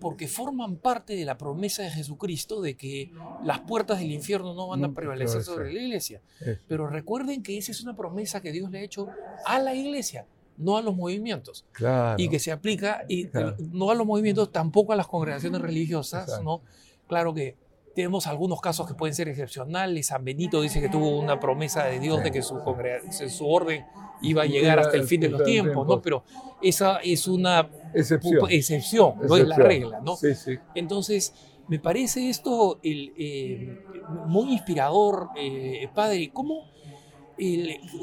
[0.00, 3.12] porque forman parte de la promesa de Jesucristo de que
[3.44, 6.20] las puertas del infierno no van a prevalecer sobre la iglesia.
[6.66, 9.06] Pero recuerden que esa es una promesa que Dios le ha hecho
[9.46, 10.26] a la iglesia,
[10.56, 11.64] no a los movimientos.
[12.18, 13.28] Y que se aplica y
[13.70, 16.62] no a los movimientos, tampoco a las congregaciones religiosas, ¿no?
[17.06, 17.54] Claro que
[17.94, 20.06] tenemos algunos casos que pueden ser excepcionales.
[20.06, 22.58] San Benito dice que tuvo una promesa de Dios de que su,
[23.28, 23.84] su orden
[24.22, 26.00] iba a llegar hasta el fin de los tiempos, ¿no?
[26.00, 26.24] Pero
[26.62, 30.16] esa es una excepción, no es la regla, ¿no?
[30.74, 31.34] Entonces,
[31.68, 33.78] me parece esto eh,
[34.26, 36.30] muy inspirador, eh, padre.
[36.32, 36.66] ¿Cómo,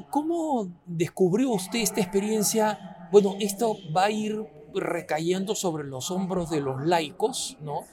[0.10, 3.08] ¿Cómo descubrió usted esta experiencia?
[3.12, 7.86] Bueno, esto va a ir recayendo sobre los hombros de los laicos, ¿no?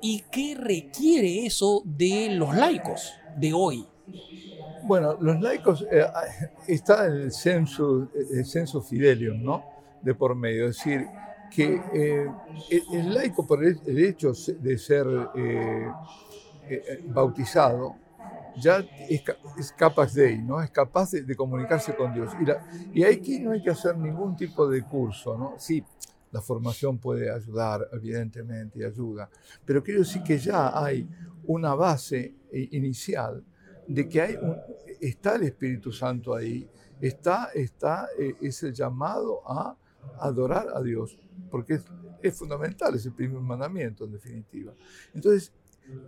[0.00, 3.86] ¿Y qué requiere eso de los laicos de hoy?
[4.84, 6.04] Bueno, los laicos, eh,
[6.68, 9.64] está el censo, el censo fidelium, ¿no?
[10.00, 11.06] De por medio, es decir,
[11.50, 12.30] que eh,
[12.92, 15.88] el, laico por el, hecho de ser eh,
[17.06, 17.96] bautizado,
[18.56, 20.62] ya es, capaz de, ¿no?
[20.62, 22.32] Es capaz de, comunicarse con Dios.
[22.94, 25.54] Y, y aquí no hay que hacer ningún tipo de curso, ¿no?
[25.58, 25.84] Sí,
[26.32, 29.28] la formación puede ayudar, evidentemente, y ayuda,
[29.64, 31.08] pero quiero decir que ya hay
[31.44, 33.44] una base inicial
[33.86, 34.38] de que hay
[35.00, 36.68] está el Espíritu Santo ahí,
[37.00, 39.76] está, está eh, ese llamado a
[40.20, 41.18] adorar a Dios,
[41.50, 41.84] porque es,
[42.22, 44.72] es, fundamental, es el primer mandamiento en definitiva.
[45.14, 45.52] Entonces,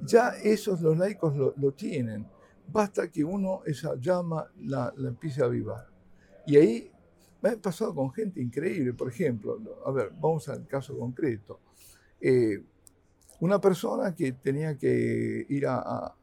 [0.03, 2.27] ya esos los laicos lo, lo tienen,
[2.71, 5.87] basta que uno esa llama la, la empiece a avivar.
[6.47, 6.93] Y ahí
[7.41, 11.61] me ha pasado con gente increíble, por ejemplo, a ver, vamos al caso concreto.
[12.21, 12.63] Eh,
[13.41, 16.15] una persona que tenía que ir a,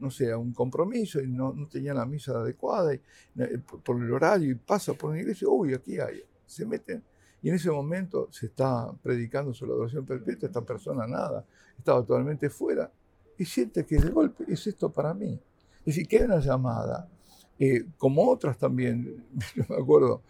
[0.00, 3.00] no sé, a un compromiso y no, tenía la misa adecuada y,
[3.38, 7.02] eh, por el horario y pasa por una iglesia, uy, aquí hay, se meten.
[7.40, 11.44] Y en ese momento se está predicando sobre la adoración perpetua, esta persona nada,
[11.78, 12.90] estaba totalmente fuera
[13.38, 15.40] y siente que de golpe es esto para mí.
[15.80, 17.08] Es decir, que hay una llamada
[17.58, 19.24] eh, como otras también,
[19.56, 20.22] yo me acuerdo,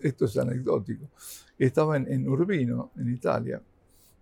[0.00, 1.10] esto es anecdótico,
[1.58, 3.62] estaba en, Urbino, en Italia,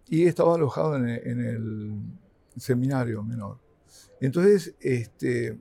[0.09, 1.95] y estaba alojado en, el
[2.57, 3.59] seminario menor.
[4.21, 5.59] Entonces, este,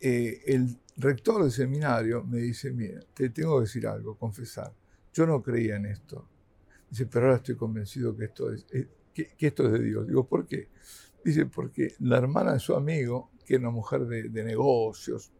[0.00, 4.72] eh, el rector del seminario me dice, mira, te tengo que decir algo, confesar,
[5.12, 6.28] yo no creía en esto.
[6.90, 10.06] Dice, pero ahora estoy convencido que esto es, eh, que, esto es de Dios.
[10.06, 10.68] Digo, ¿por qué?
[11.24, 15.32] Dice, porque la hermana de su amigo, que era una mujer de, de negocios,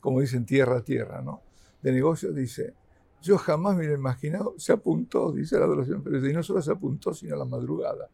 [0.00, 1.42] como dicen, tierra a tierra, ¿no?
[1.82, 2.74] De negocios, dice,
[3.22, 6.72] yo jamás me hubiera imaginado, se apuntó, dice la adoración, pero y no solo se
[6.72, 8.10] apuntó, sino a la madrugada.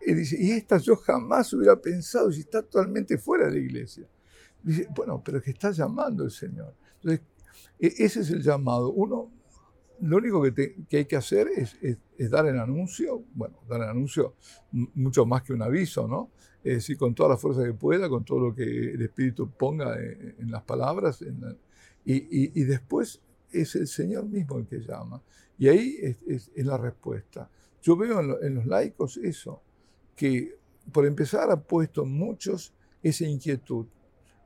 [0.00, 4.08] Y dice, y esta yo jamás hubiera pensado si está totalmente fuera de la iglesia.
[4.62, 6.74] Dice, bueno, pero es que está llamando el Señor.
[6.96, 7.20] Entonces,
[7.78, 8.92] e, ese es el llamado.
[8.92, 9.30] Uno,
[10.00, 11.76] lo único que, hay que hacer es,
[12.30, 14.36] dar el anuncio, bueno, dar el anuncio
[14.72, 16.30] mucho más que un aviso, ¿no?
[16.62, 19.98] Es decir, con toda la fuerza que pueda, con todo lo que el Espíritu ponga
[19.98, 21.24] en, las palabras,
[22.04, 25.22] y, después es el Señor mismo el que llama.
[25.58, 25.96] Y ahí
[26.26, 27.50] es, la respuesta.
[27.82, 29.62] Yo veo en, los laicos eso,
[30.14, 30.58] que
[30.92, 33.86] por empezar ha puesto muchos esa inquietud,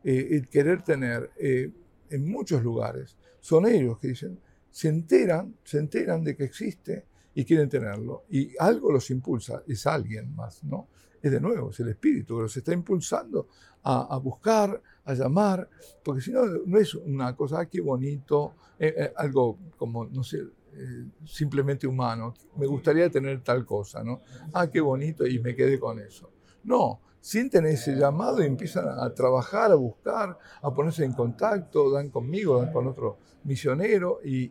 [0.05, 1.73] eh, el querer tener eh,
[2.11, 3.17] en muchos lugares.
[3.41, 4.39] Son ellos que dicen,
[4.71, 7.05] se enteran, se enteran de que existe
[7.35, 8.25] y quieren tenerlo.
[8.31, 10.89] Y algo los impulsa, es alguien más, ¿no?
[11.25, 13.49] Es de nuevo, es el espíritu que los está impulsando
[13.83, 15.69] a, buscar, a llamar,
[16.03, 20.23] porque si no, no es una cosa, ah, qué bonito, eh, eh, algo como, no
[20.23, 24.21] sé, eh, simplemente humano, me gustaría tener tal cosa, ¿no?
[24.53, 26.31] Ah, qué bonito, y me quedé con eso.
[26.65, 32.11] No, sienten ese llamado y empiezan a trabajar, a buscar, a ponerse en contacto, dan
[32.11, 34.51] conmigo, dan con otro misionero y,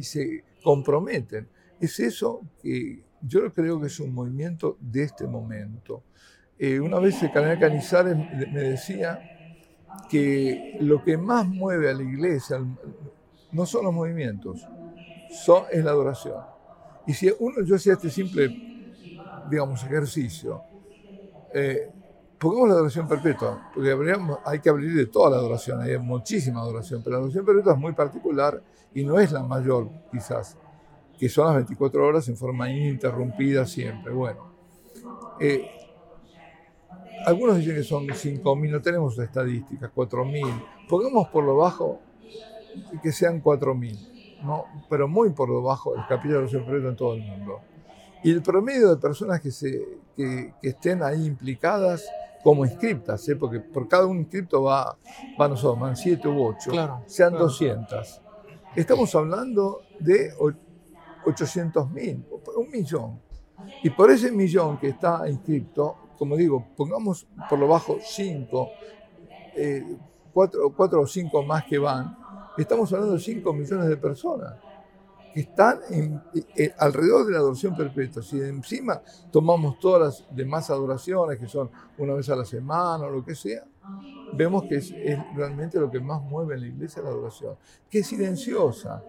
[0.00, 1.48] se comprometen.
[1.80, 6.02] Es eso que yo creo que es un movimiento de este momento.
[6.58, 9.20] Eh, una vez el cardenal Canizares me decía
[10.08, 12.58] que lo que más mueve a la iglesia
[13.52, 14.66] no son los movimientos,
[15.30, 16.42] son, es la adoración.
[17.06, 18.48] Y si uno, yo hacía este simple,
[19.50, 20.62] digamos, ejercicio,
[21.54, 21.90] eh,
[22.38, 23.96] pongamos la adoración perpetua, porque
[24.44, 27.78] hay que abrir de toda la adoración, hay muchísima adoración, pero la adoración perpetua es
[27.78, 28.62] muy particular
[28.94, 30.56] y no es la mayor, quizás,
[31.18, 34.12] que son las 24 horas en forma ininterrumpida siempre.
[34.12, 34.52] Bueno,
[35.40, 35.68] eh,
[37.26, 40.64] algunos dicen que son 5.000, no tenemos estadísticas, 4.000.
[40.88, 42.00] Pongamos por lo bajo
[43.02, 44.64] que sean 4.000, ¿no?
[44.88, 47.60] pero muy por lo bajo el capítulo de perpetua en todo el mundo.
[48.22, 49.84] Y el promedio de personas que, se,
[50.16, 52.04] que, que estén ahí implicadas
[52.42, 53.36] como inscriptas, ¿eh?
[53.36, 54.96] porque por cada un inscripto va,
[55.40, 58.22] va nosotros, van 7 u 8, sean 200.
[58.76, 60.32] Estamos hablando de
[61.28, 62.24] 800 mil,
[62.56, 63.20] un millón.
[63.82, 68.70] Y por ese millón que está inscripto, como digo, pongamos por lo bajo 5,
[70.32, 72.16] 4 eh, o 5 más que van,
[72.56, 74.54] estamos hablando de 5 millones de personas
[75.32, 75.80] que están
[76.78, 78.22] alrededor de la adoración perpetua.
[78.22, 79.00] Si encima
[79.30, 83.34] tomamos todas las demás adoraciones, que son una vez a la semana o lo que
[83.34, 83.64] sea,
[84.32, 84.92] vemos que es,
[85.34, 87.56] realmente lo que más mueve en la iglesia la adoración,
[87.90, 89.02] que es silenciosa,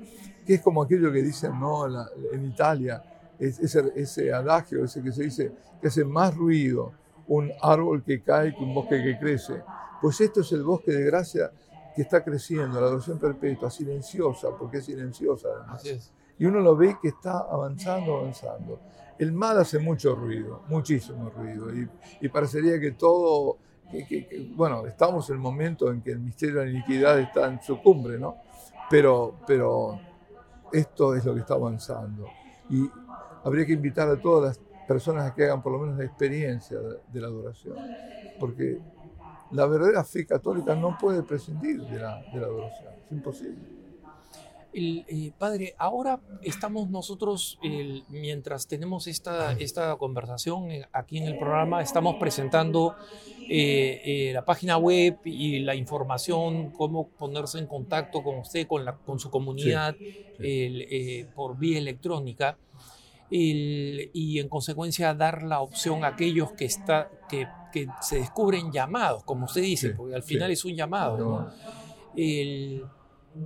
[0.50, 1.86] que es como aquello que dicen ¿no?
[2.34, 3.04] en Italia,
[3.38, 6.92] ese, ese adagio, ese que se dice que hace más ruido
[7.28, 9.62] un árbol que cae que un bosque que crece.
[10.02, 11.52] Pues esto es el bosque de gracia
[11.96, 16.12] que está creciendo, la adoración perpetua, silenciosa, porque es silenciosa además.
[16.40, 18.80] Y uno lo ve que está avanzando, avanzando.
[19.20, 21.88] El mal hace mucho ruido, muchísimo ruido, y,
[22.22, 23.60] y parecería que todo,
[23.92, 27.62] que, bueno, estamos en el momento en que el misterio de la iniquidad está en
[27.62, 28.38] su cumbre, ¿no?
[28.90, 30.09] Pero, pero
[30.72, 32.28] esto es lo que está avanzando.
[32.70, 32.90] Y
[33.44, 36.80] habría que invitar a todas las personas a que hagan por lo menos la experiencia
[36.80, 37.78] de la adoración,
[38.40, 38.80] porque
[39.52, 43.79] la verdadera fe católica no puede prescindir de la, de la adoración, es imposible.
[44.72, 47.58] El, eh, padre, ahora estamos nosotros,
[48.10, 52.96] mientras tenemos esta, esta conversación aquí en el programa, estamos presentando
[53.50, 58.86] eh, eh, la página web y la información, cómo ponerse en contacto con usted, con,
[58.86, 59.96] la, con su comunidad
[61.36, 62.58] por vía electrónica.
[63.32, 69.24] Y en consecuencia dar la opción a aquellos que, está, que, que se descubren llamados,
[69.24, 71.52] como usted dice, porque al final es un llamado,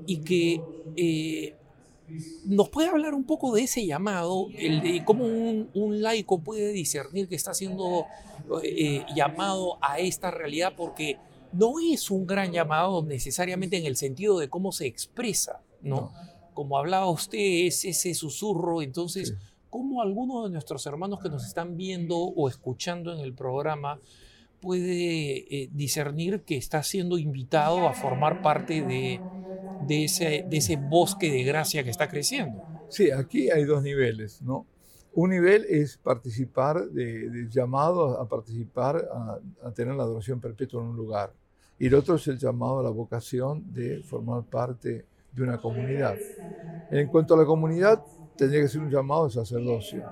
[0.05, 0.61] y que
[0.95, 1.55] eh,
[2.45, 6.71] nos puede hablar un poco de ese llamado, el de cómo un, un laico puede
[6.71, 8.05] discernir que está siendo
[8.63, 11.17] eh, llamado a esta realidad, porque
[11.53, 16.11] no es un gran llamado necesariamente en el sentido de cómo se expresa, ¿no?
[16.53, 19.35] Como hablaba usted, es ese susurro, entonces
[19.69, 23.99] cómo alguno de nuestros hermanos que nos están viendo o escuchando en el programa
[24.59, 29.19] puede eh, discernir que está siendo invitado a formar parte de,
[29.87, 32.63] de, ese, de ese bosque de gracia que está creciendo.
[32.89, 34.65] Sí, aquí hay dos niveles, ¿no?
[35.15, 39.07] Un nivel es participar, de, llamado a participar,
[39.63, 41.31] a, tener la adoración perpetua en un lugar.
[41.77, 46.15] Y el otro es el llamado a la vocación de formar parte de una comunidad.
[46.89, 48.03] En cuanto a la comunidad,
[48.35, 50.03] tendría que ser un llamado de sacerdocio.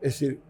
[0.00, 0.40] Es decir,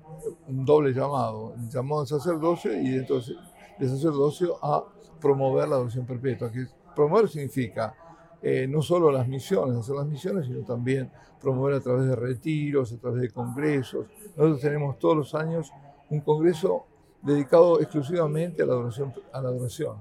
[0.48, 3.36] un doble llamado, un llamado de sacerdocio y entonces
[3.78, 4.84] de sacerdocio a
[5.20, 6.50] promover la adoración perpetua.
[6.50, 7.94] Que promover significa
[8.42, 11.10] eh, no solo las misiones, hacer las misiones, sino también
[11.40, 14.06] promover a través de retiros, a través de congresos.
[14.36, 15.72] Nosotros tenemos todos los años
[16.08, 16.86] un congreso
[17.22, 19.12] dedicado exclusivamente a la adoración.
[19.32, 19.96] A la adoración.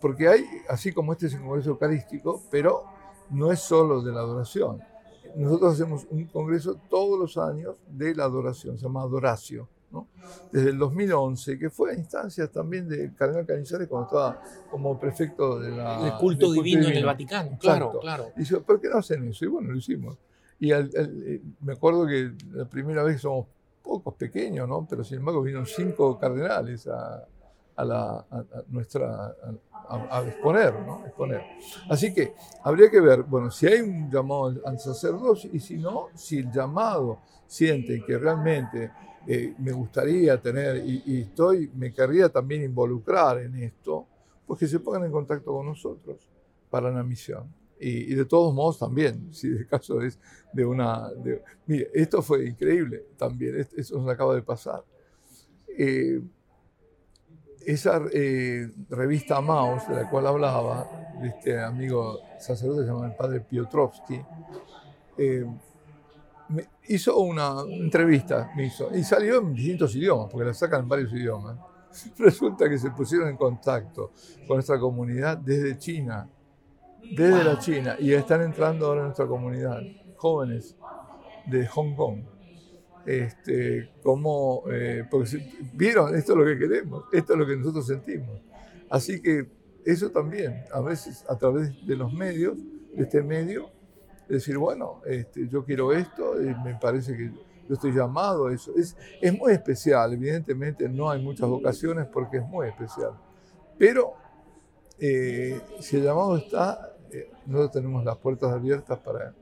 [0.00, 2.84] Porque hay, así como este es un congreso eucarístico, pero
[3.30, 4.80] no es solo de la adoración
[5.36, 10.08] nosotros hacemos un congreso todos los años de la adoración, se llama Adoracio, ¿no?
[10.52, 15.58] desde el 2011, que fue a instancias también del cardenal Canizares cuando estaba como prefecto
[15.58, 17.58] de la, del culto, divino, en el Vaticano.
[17.58, 18.28] Claro, claro.
[18.36, 19.44] Y dice, ¿por qué no hacen eso?
[19.44, 20.16] Y bueno, lo hicimos.
[20.60, 23.46] Y eh, me acuerdo que la primera vez somos
[23.82, 24.86] pocos, pequeños, ¿no?
[24.88, 27.24] pero sin embargo vinieron cinco cardenales a,
[27.76, 28.26] a, la,
[28.68, 29.34] nuestra,
[29.88, 31.06] a, exponer, ¿no?
[31.06, 31.42] exponer.
[31.88, 32.34] Así que
[32.64, 36.50] habría que ver, bueno, si hay un llamado al sacerdocio y si no, si el
[36.50, 38.90] llamado siente que realmente
[39.30, 44.06] eh, me gustaría tener y, estoy, me querría también involucrar en esto,
[44.46, 46.16] pues que se pongan en contacto con nosotros
[46.70, 47.44] para una misión.
[47.78, 50.18] Y, de todos modos también, si el caso es
[50.50, 51.10] de una...
[51.66, 54.82] mire, esto fue increíble también, eso nos acaba de pasar.
[55.76, 56.22] Eh,
[57.66, 60.88] esa eh, revista Maus, de la cual hablaba,
[61.20, 64.22] de este amigo sacerdote llamado el padre Piotrowski,
[65.18, 65.44] eh,
[66.48, 70.88] me hizo una entrevista, me hizo, y salió en distintos idiomas, porque la sacan en
[70.88, 71.58] varios idiomas.
[72.18, 74.12] Resulta que se pusieron en contacto
[74.46, 76.28] con nuestra comunidad desde China,
[77.02, 79.80] desde la China, y están entrando ahora en nuestra comunidad
[80.16, 80.76] jóvenes
[81.46, 82.20] de Hong Kong
[83.08, 85.38] este, como, eh, porque
[85.72, 88.42] vieron, esto es lo que queremos, esto es lo que nosotros sentimos.
[88.90, 89.48] Así que
[89.86, 92.58] eso también, a veces a través de los medios,
[92.94, 93.70] de este medio,
[94.28, 97.30] decir, bueno, este, yo quiero esto, y me parece que
[97.68, 98.72] yo estoy llamado a eso.
[98.76, 103.12] Es, es muy especial, evidentemente no hay muchas vocaciones porque es muy especial.
[103.78, 104.14] Pero
[104.98, 109.34] eh, si el llamado está, eh, nosotros tenemos las puertas abiertas para,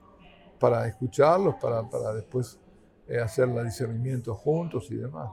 [0.59, 2.59] para escucharlos, para, para después
[3.09, 5.31] eh, hacer el discernimiento juntos y demás.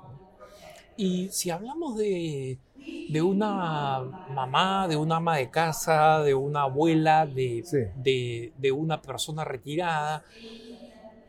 [0.96, 2.60] Y si hablamos de,
[3.10, 4.02] de, una
[4.34, 7.64] mamá, de una ama de casa, de una abuela, de,
[7.98, 10.24] de, de una persona retirada,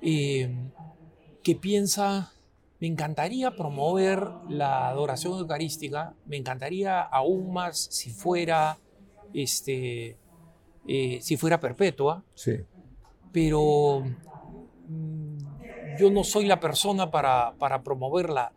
[0.01, 0.55] eh,
[1.43, 2.33] que piensa,
[2.81, 8.79] me encantaría promover la adoración eucarística, me encantaría aún más si fuera,
[9.33, 10.17] este,
[10.87, 12.53] eh, si fuera perpetua, sí.
[13.33, 14.05] pero
[15.99, 18.53] yo no soy la persona para, para promoverla.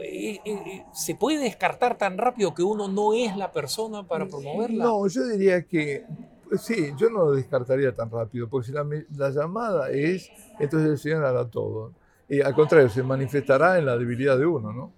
[0.00, 4.84] Eh, ¿Se puede descartar tan rápido que uno no es la persona para promoverla?
[4.84, 6.04] No, yo diría que
[6.58, 10.98] sí, yo no lo descartaría tan rápido, porque si la, la llamada es, entonces el
[10.98, 11.92] Señor hará todo.
[12.28, 14.92] Y al contrario, se manifestará en la debilidad de uno, ¿no?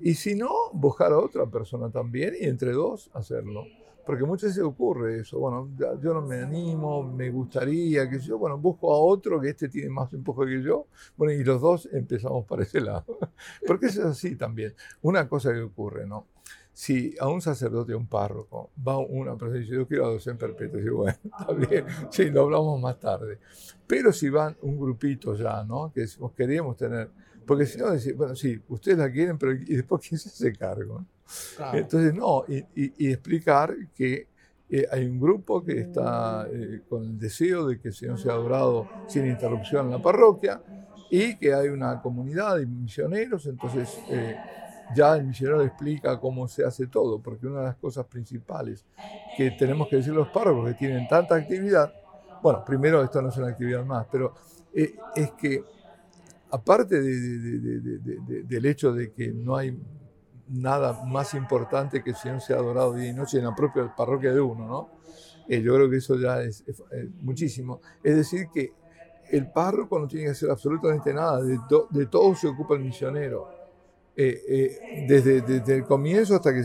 [0.00, 3.66] Y si no, buscar a otra persona también y entre dos hacerlo.
[4.04, 8.58] Porque muchas veces ocurre eso, bueno, yo no me animo, me gustaría, que yo, bueno,
[8.58, 12.44] busco a otro que este tiene más empuje que yo, bueno, y los dos empezamos
[12.44, 13.18] para ese lado.
[13.66, 14.74] Porque eso es así también.
[15.02, 16.26] Una cosa que ocurre, ¿no?
[16.72, 20.36] Si a un sacerdote, a un párroco, va una persona y dice, yo quiero adopción
[20.36, 23.38] perpetua, y digo, bueno, está bien, sí, lo hablamos más tarde.
[23.86, 25.92] Pero si van un grupito ya, ¿no?
[25.92, 27.10] Que decimos, queríamos tener,
[27.46, 30.52] porque si no, decir, bueno, sí, ustedes la quieren, pero ¿y después quién se hace
[30.56, 31.04] cargo?
[31.72, 34.28] Entonces, no, y, explicar que
[34.68, 38.32] eh, hay un grupo que está eh, con el deseo de que el Señor sea
[38.32, 40.62] adorado sin interrupción en la parroquia
[41.10, 44.34] y que hay una comunidad de misioneros, entonces eh,
[44.96, 48.86] ya el misionero explica cómo se hace todo, porque una de las cosas principales
[49.36, 51.92] que tenemos que decir los párrocos que tienen tanta actividad,
[52.42, 54.32] bueno, primero esto no es una actividad más, pero
[54.72, 55.62] es que
[56.50, 59.78] aparte del hecho de que no hay
[60.48, 64.32] nada más importante que el Señor sea adorado día y noche en la propia parroquia
[64.32, 64.90] de uno, ¿no?
[65.48, 66.64] Eh, yo creo que eso ya es,
[67.20, 67.80] muchísimo.
[68.02, 68.72] Es decir, que
[69.30, 73.48] el párroco no tiene que hacer absolutamente nada, de, todo se ocupa el misionero,
[74.14, 76.62] eh, eh, desde, desde, el comienzo hasta que,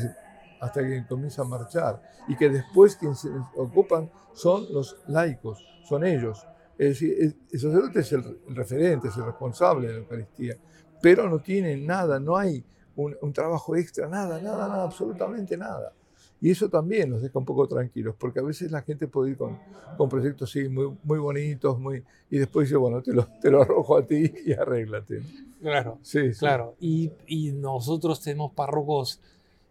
[0.59, 6.05] hasta que comienza a marchar, y que después quienes se ocupan son los laicos, son
[6.05, 6.45] ellos.
[6.77, 10.57] Es decir, el, el sacerdote es el, el referente, es el responsable de la Eucaristía,
[11.01, 12.63] pero no tiene nada, no hay
[12.97, 15.93] un, trabajo extra, nada, nada, nada, absolutamente nada.
[16.39, 19.37] Y eso también nos deja un poco tranquilos, porque a veces la gente puede ir
[19.37, 19.57] con,
[19.97, 23.61] con proyectos sí, muy, muy bonitos, muy, y después dice, bueno, te lo, te lo
[23.61, 25.21] arrojo a ti y arréglate.
[25.61, 26.75] Claro, sí, claro.
[26.79, 29.19] Y, y, nosotros tenemos párrocos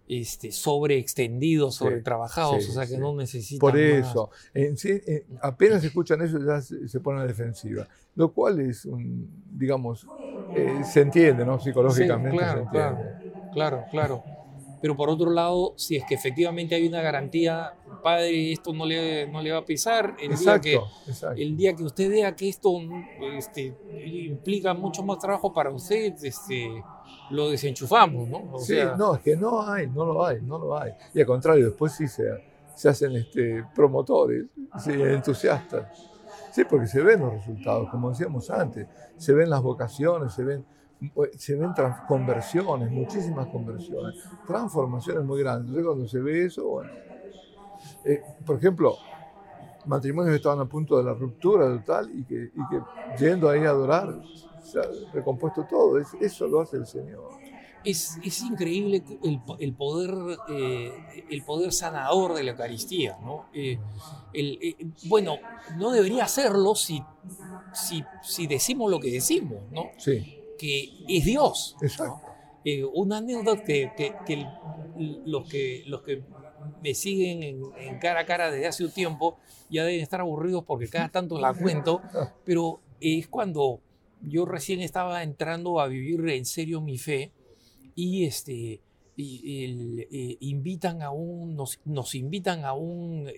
[0.09, 3.61] este, sobreextendidos, sobretrabajados, o sea que no necesitan.
[3.61, 4.77] Por eso, en,
[5.41, 10.07] apenas escuchan eso ya se, ponen a la defensiva, lo cual es, un, digamos,
[10.55, 11.59] eh, se entiende, ¿no?
[11.59, 13.03] Psicológicamente claro, se entiende.
[13.53, 14.25] Claro, claro, claro.
[14.81, 17.73] Pero por otro lado, si es que efectivamente hay una garantía,
[18.03, 20.79] padre, esto no le, no le va a pisar, el, día que,
[21.37, 22.79] el día que usted vea que esto
[23.37, 23.75] este,
[24.05, 26.85] implica mucho más trabajo para usted, este,
[27.31, 28.59] lo desenchufamos, ¿no?
[28.59, 30.93] sí, no, es que no hay, no lo hay, no lo hay.
[31.15, 32.25] Y al contrario, después sí se,
[32.75, 34.45] se hacen este, promotores,
[34.79, 36.16] sí, entusiastas.
[36.57, 38.89] Sí, porque se ven los resultados, como decíamos antes,
[39.19, 40.65] se ven las vocaciones, se ven,
[41.37, 41.75] se ven
[42.09, 44.15] conversiones, muchísimas conversiones,
[44.47, 45.69] transformaciones muy grandes.
[45.69, 46.91] Entonces cuando se ve eso, bueno,
[48.07, 48.97] eh, por ejemplo,
[49.85, 52.81] matrimonios que estaban a punto de la ruptura total y que, y que
[53.19, 54.19] yendo ahí a adorar,
[54.63, 55.99] se ha recompuesto todo.
[55.99, 57.33] eso lo hace el Señor.
[57.87, 60.93] Es, es increíble el, el poder, eh,
[61.31, 63.17] el poder sanador de la Eucaristía.
[63.23, 63.47] ¿no?
[63.55, 63.79] Eh,
[64.33, 65.39] el, eh, bueno,
[65.77, 67.03] no debería hacerlo si,
[67.73, 69.91] si, si, decimos lo que decimos, ¿no?
[69.99, 70.41] Sí.
[70.59, 71.77] que es Dios.
[71.81, 72.21] Exacto.
[72.95, 74.47] una anécdota que, que, que,
[75.25, 76.25] los que los que
[76.83, 79.39] me siguen en, en, cara a cara desde hace un tiempo
[79.71, 82.03] ya deben estar aburridos porque cada tanto la cuento,
[82.45, 83.81] pero es cuando
[84.23, 87.33] yo recién estaba entrando a vivir en serio mi fe
[87.97, 88.81] y este,
[89.17, 93.29] y, invitan a un, nos, nos invitan a un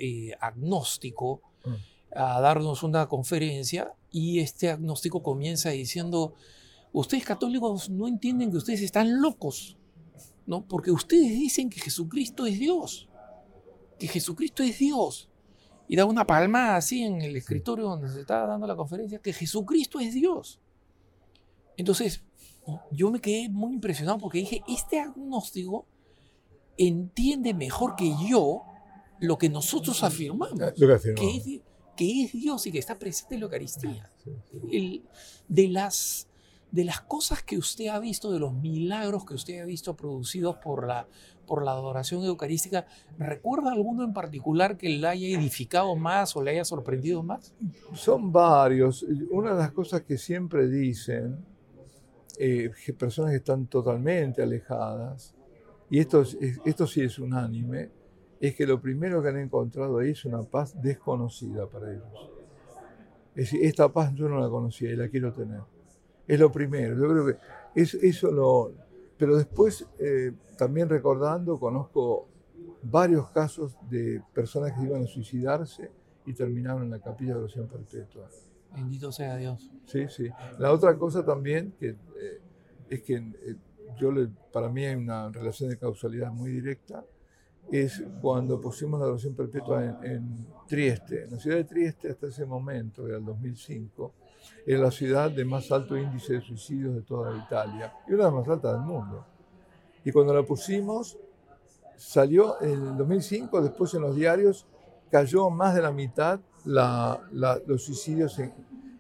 [0.41, 2.19] agnóstico mm.
[2.19, 6.35] a darnos una conferencia y este agnóstico comienza diciendo,
[6.93, 9.77] ustedes católicos no entienden que ustedes están locos,
[10.47, 10.65] ¿no?
[10.67, 13.09] Porque ustedes dicen que Jesucristo es Dios,
[13.99, 15.29] que Jesucristo es Dios.
[15.91, 19.33] Y da una palma así en el escritorio donde se estaba dando la conferencia, que
[19.33, 20.61] Jesucristo es Dios.
[21.79, 22.23] Entonces,
[22.91, 25.87] yo me quedé muy impresionado porque dije, este agnóstico
[26.77, 28.63] entiende mejor que yo
[29.21, 30.59] lo que nosotros afirmamos,
[31.97, 34.09] que, es, Dios y que está presente en la Eucaristía.
[35.49, 36.29] de las
[36.71, 40.57] de las cosas que usted ha visto, de los milagros que usted ha visto producidos
[40.57, 41.07] por la,
[41.47, 42.87] por la adoración eucarística,
[43.19, 47.55] ¿recuerda alguno en particular que le haya edificado más o le haya sorprendido más?
[47.95, 49.05] Son varios.
[49.31, 51.39] Una de las cosas que siempre dicen
[52.39, 55.35] eh, personas que están totalmente alejadas,
[55.91, 56.23] y esto,
[56.65, 57.91] esto sí es unánime,
[58.41, 62.31] es que lo primero que han encontrado ahí es una paz desconocida para ellos.
[63.35, 65.61] Es decir, esta paz yo no la conocía y la quiero tener.
[66.27, 66.97] Es lo primero.
[66.97, 68.73] Yo creo que es, eso lo...
[69.17, 72.29] Pero después, eh, también recordando, conozco
[72.83, 75.91] varios casos de personas que iban a suicidarse
[76.27, 78.29] y terminaron en la capilla de oración perpetua.
[78.75, 79.71] Bendito sea Dios.
[79.87, 80.29] Sí, sí.
[80.59, 82.41] La otra cosa también que eh,
[82.89, 83.57] es que eh,
[83.99, 87.05] yo le, para mí hay una relación de causalidad muy directa
[87.71, 91.25] es cuando pusimos la oración perpetua en, en, Trieste.
[91.25, 94.13] En la ciudad de Trieste hasta ese momento, era el 2005,
[94.67, 98.31] era la ciudad de más alto índice de suicidios de toda Italia y una de
[98.31, 99.25] las más altas del mundo.
[100.05, 101.19] Y cuando la pusimos,
[101.97, 104.67] salió en el 2005, después en los diarios,
[105.11, 108.39] cayó más de la mitad los suicidios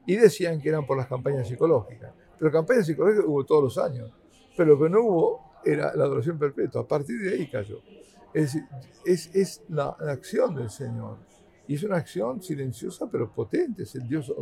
[0.06, 2.12] y decían que eran por las campañas psicológicas.
[2.38, 4.10] Pero campañas psicológicas hubo todos los años.
[4.56, 6.82] Pero lo que no hubo era la adoración perpetua.
[6.82, 7.80] A partir de ahí cayó.
[8.32, 8.56] Es,
[9.04, 11.18] es, es la, acción del Señor.
[11.66, 13.82] Y es una acción silenciosa pero potente.
[13.82, 14.32] Es el Dios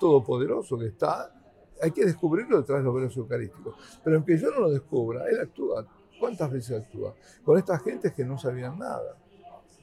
[0.00, 1.32] todopoderoso que está.
[1.80, 3.76] Hay que descubrirlo detrás de los velos eucarísticos.
[4.02, 5.86] Pero aunque yo no lo descubra, Él actúa.
[6.18, 7.14] ¿Cuántas veces actúa?
[7.44, 9.16] Con estas gentes que no sabían nada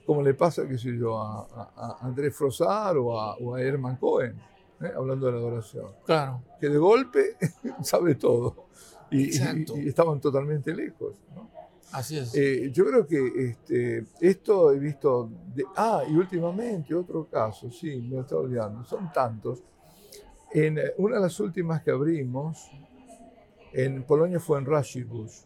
[0.09, 4.35] como le pasa, qué sé yo, a, Andrés Frosar o a, o Herman Cohen,
[4.81, 4.91] ¿eh?
[4.97, 5.85] hablando de la adoración.
[6.03, 6.41] Claro.
[6.59, 7.37] Que de golpe
[7.83, 8.69] sabe todo.
[9.11, 9.29] Y,
[9.87, 11.13] estaban totalmente lejos.
[11.91, 12.33] Así es.
[12.33, 15.29] Eh, yo creo que este, esto he visto.
[15.75, 19.61] ah, y últimamente, otro caso, sí, me lo estaba olvidando, son tantos.
[20.51, 22.71] En eh, una de las últimas que abrimos,
[23.73, 25.45] en Polonia fue en Rashibus.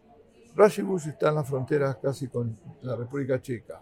[0.55, 3.81] Rashibus está en la frontera casi con la República Checa.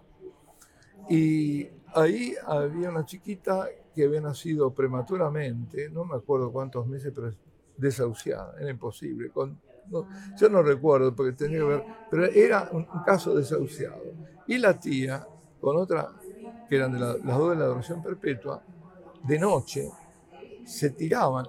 [1.10, 7.32] Y ahí había una chiquita que había nacido prematuramente, no me acuerdo cuántos meses, pero
[7.78, 9.30] desahuciada, era imposible.
[9.30, 9.60] Con,
[10.38, 14.02] yo no recuerdo porque tenía que ver, pero era un, caso desahuciado.
[14.48, 15.26] Y la tía,
[15.60, 16.10] con otra,
[16.70, 18.64] que eran de las dos de la adoración perpetua,
[19.24, 19.90] de noche
[20.66, 21.48] se tiraban,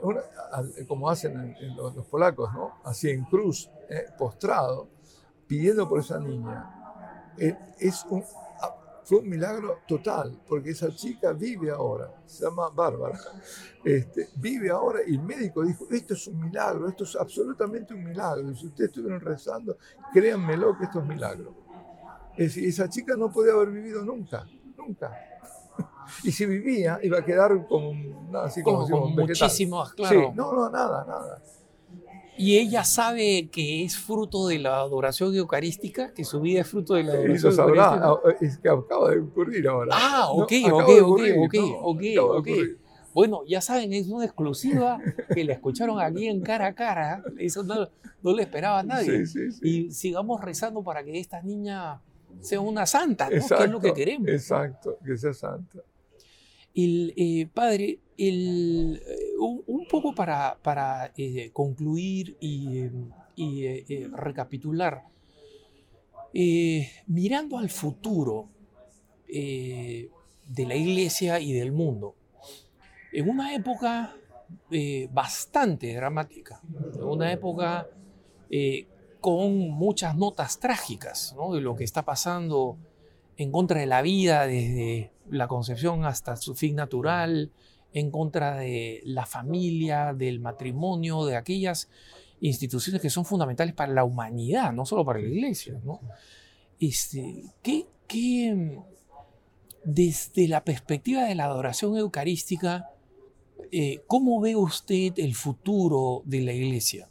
[0.89, 2.81] como hacen los, polacos, ¿no?
[2.85, 4.89] así en cruz, eh, postrado,
[5.47, 7.33] pidiendo por esa niña.
[7.39, 8.25] Eh, es un,
[9.05, 13.19] fue un milagro total, porque esa chica vive ahora, se llama Bárbara,
[13.85, 18.05] este, vive ahora y el médico dijo, esto es un milagro, esto es absolutamente un
[18.05, 18.51] milagro.
[18.51, 19.77] Y si ustedes estuvieron rezando,
[20.13, 21.55] créanmelo que esto es milagro.
[22.33, 24.47] Es decir, esa chica no podía haber vivido nunca,
[24.77, 25.13] nunca.
[26.25, 27.93] Y si vivía, iba a quedar como,
[28.41, 30.21] así como, como, muchísimos, claro.
[30.21, 31.41] Sí, no, no, nada, nada.
[32.37, 36.95] Y ella sabe que es fruto de la adoración eucarística, que su vida es fruto
[36.95, 38.09] de la adoración Eso eucarística.
[38.09, 39.95] Ah, es que acaba de ocurrir ahora.
[39.95, 42.49] Ah, ok, ok, ok, ok, ok, ok.
[43.15, 44.99] Bueno, ya saben, es una exclusiva
[45.35, 47.23] que la escucharon aquí en cara a cara.
[47.39, 47.89] Eso no,
[48.23, 49.27] no le esperaba a nadie.
[49.27, 52.01] Sí, sí, y sigamos rezando para que esta niña
[52.41, 53.47] sea una santa, ¿no?
[53.47, 54.29] que es lo que queremos.
[54.29, 55.81] Exacto, que sea santa.
[56.75, 59.03] El, eh, padre, el,
[59.43, 62.89] eh, un, poco para, para eh, concluir y,
[64.13, 65.05] recapitular,
[67.07, 68.49] mirando al futuro
[69.27, 70.11] de
[70.67, 72.15] la iglesia y del mundo,
[73.13, 74.15] en una época
[75.11, 76.61] bastante dramática,
[76.95, 77.89] en una época
[79.21, 82.77] con muchas notas trágicas de lo que está pasando
[83.37, 87.51] en contra de la vida desde la concepción hasta su fin natural,
[87.95, 91.89] en contra de la familia, del matrimonio, de aquellas
[92.41, 95.81] instituciones que son fundamentales para la humanidad, no solo para la iglesia.
[95.85, 96.01] ¿no?
[96.81, 97.87] Este, ¿qué,
[99.85, 102.91] desde la perspectiva de la adoración eucarística,
[103.71, 107.09] eh, ¿cómo ve usted el futuro de la iglesia?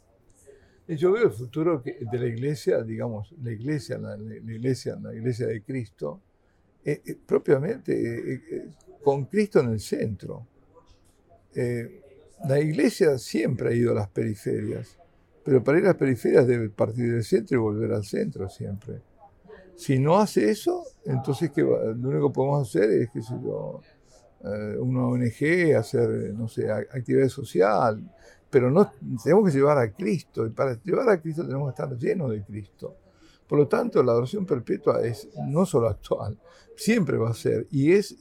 [0.88, 5.62] Yo veo el futuro de la iglesia, digamos, la iglesia, la, iglesia, la iglesia de
[5.62, 6.20] Cristo,
[6.84, 8.42] eh, eh, propiamente
[9.02, 10.46] con Cristo en el centro.
[11.54, 14.98] La iglesia siempre ha ido a las periferias,
[15.44, 19.00] pero para ir a las periferias debe partir del centro y volver al centro siempre.
[19.74, 23.80] Si no hace eso, entonces ¿qué lo único que podemos hacer es, qué sé yo,
[24.78, 28.02] una ONG, hacer, no sé, actividad social,
[28.50, 28.92] pero no,
[29.22, 32.42] tenemos que llevar a Cristo, y para llevar a Cristo tenemos que estar llenos de
[32.44, 32.96] Cristo.
[33.46, 36.38] Por lo tanto, la adoración perpetua es no solo actual,
[36.76, 38.16] siempre va a ser, y es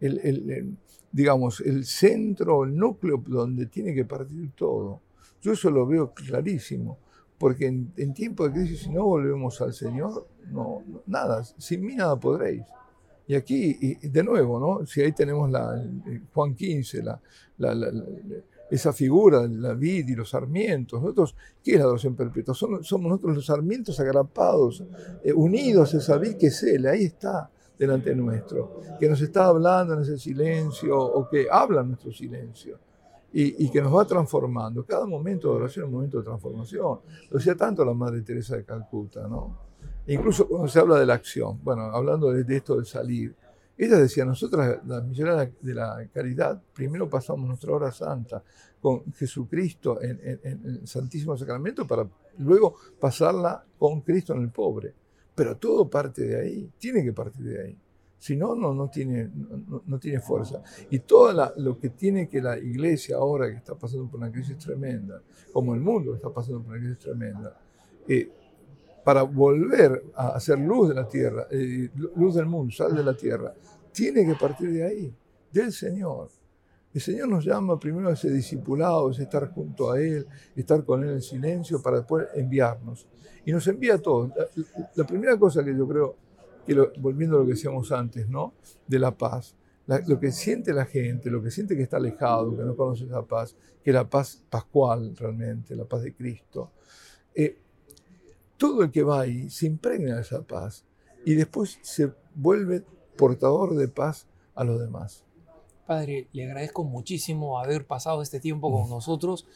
[0.00, 0.76] el,
[1.16, 5.00] digamos, el centro, el núcleo donde tiene que partir todo.
[5.40, 6.98] Yo eso lo veo clarísimo,
[7.38, 11.94] porque en, en tiempo de crisis, si no volvemos al Señor, no, nada, sin mí
[11.94, 12.64] nada podréis.
[13.26, 14.84] Y aquí, de nuevo, ¿no?
[14.84, 15.82] Si ahí tenemos la,
[16.34, 17.18] Juan 15, la,
[17.56, 17.92] la
[18.70, 21.00] esa figura, la vid y los sarmientos.
[21.00, 22.54] Nosotros, ¿qué es la adoración perpetua?
[22.54, 24.84] Somos, nosotros los sarmientos agrapados,
[25.24, 29.46] eh, unidos a esa vid que es Él, ahí está delante nuestro, que nos está
[29.46, 32.78] hablando en ese silencio o que habla en nuestro silencio.
[33.38, 34.86] Y, que nos va transformando.
[34.86, 37.00] Cada momento de oración es un momento de transformación.
[37.28, 39.66] Lo decía tanto la Madre Teresa de Calcuta, ¿no?
[40.06, 43.34] incluso cuando se habla de la acción, bueno, hablando de, de esto de salir,
[43.78, 48.42] ella decía, nosotras, las misioneras de la caridad, primero pasamos nuestra hora santa
[48.80, 52.08] con Jesucristo en, el Santísimo Sacramento para
[52.38, 54.94] luego pasarla con Cristo en el pobre.
[55.36, 57.78] Pero todo parte de ahí, tiene que partir de ahí.
[58.18, 59.30] Si no, no, tiene,
[59.86, 60.62] no, tiene fuerza.
[60.90, 64.56] Y todo lo que tiene que la iglesia ahora que está pasando por una crisis
[64.58, 65.22] tremenda,
[65.52, 67.60] como el mundo está pasando por una crisis tremenda,
[68.08, 68.32] eh,
[69.04, 73.16] para volver a hacer luz de la tierra, eh, luz del mundo, sal de la
[73.16, 73.54] tierra,
[73.92, 75.14] tiene que partir de ahí,
[75.52, 76.30] del Señor.
[76.96, 80.26] El Señor nos llama primero a ese discipulado, a estar junto a Él,
[80.56, 83.06] estar con Él en silencio para después enviarnos.
[83.44, 84.30] Y nos envía a todos.
[84.94, 86.16] La, primera cosa que yo creo,
[86.66, 88.54] que volviendo a lo que decíamos antes, ¿no?
[88.86, 89.54] De la paz.
[90.06, 93.20] lo que siente la gente, lo que siente que está alejado, que no conoce esa
[93.20, 96.72] paz, que es la paz pascual realmente, la paz de Cristo.
[97.34, 97.58] Eh,
[98.56, 100.86] todo el que va ahí se impregna de esa paz
[101.26, 102.82] y después se vuelve
[103.18, 105.25] portador de paz a los demás.
[105.86, 109.46] Padre, le agradezco muchísimo haber pasado este tiempo con nosotros.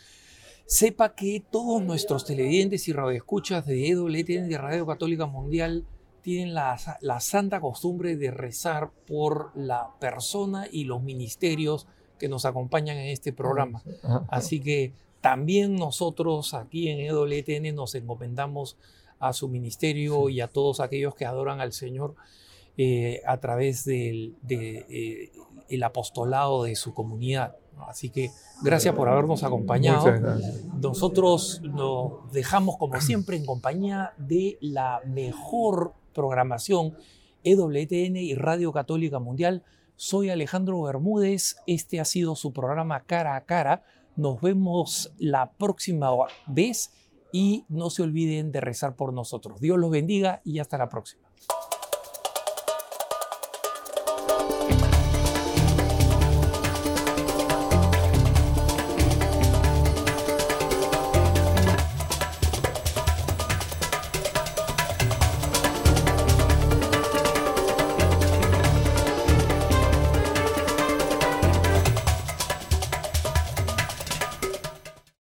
[0.65, 5.85] Sepa que todos nuestros televidentes y radioescuchas de EWTN de Radio Católica Mundial
[6.23, 12.45] tienen la, la, santa costumbre de rezar por la persona y los ministerios que nos
[12.45, 13.83] acompañan en este programa.
[14.29, 18.77] Así que también nosotros aquí en EWTN nos encomendamos
[19.19, 22.15] a su ministerio y a todos aquellos que adoran al Señor
[22.83, 25.33] eh, a través del de, eh,
[25.69, 27.57] el apostolado de su comunidad.
[27.87, 28.31] Así que
[28.63, 30.07] gracias por habernos acompañado.
[30.81, 36.97] Nosotros nos dejamos como siempre en compañía de la mejor programación
[37.45, 39.63] EWTN y Radio Católica Mundial.
[39.97, 43.83] Soy Alejandro Bermúdez, este ha sido su programa Cara a Cara
[44.17, 46.11] nos vemos la próxima
[46.47, 46.93] vez
[47.33, 49.61] y no se olviden de rezar por nosotros.
[49.61, 51.29] Dios los bendiga y hasta la próxima.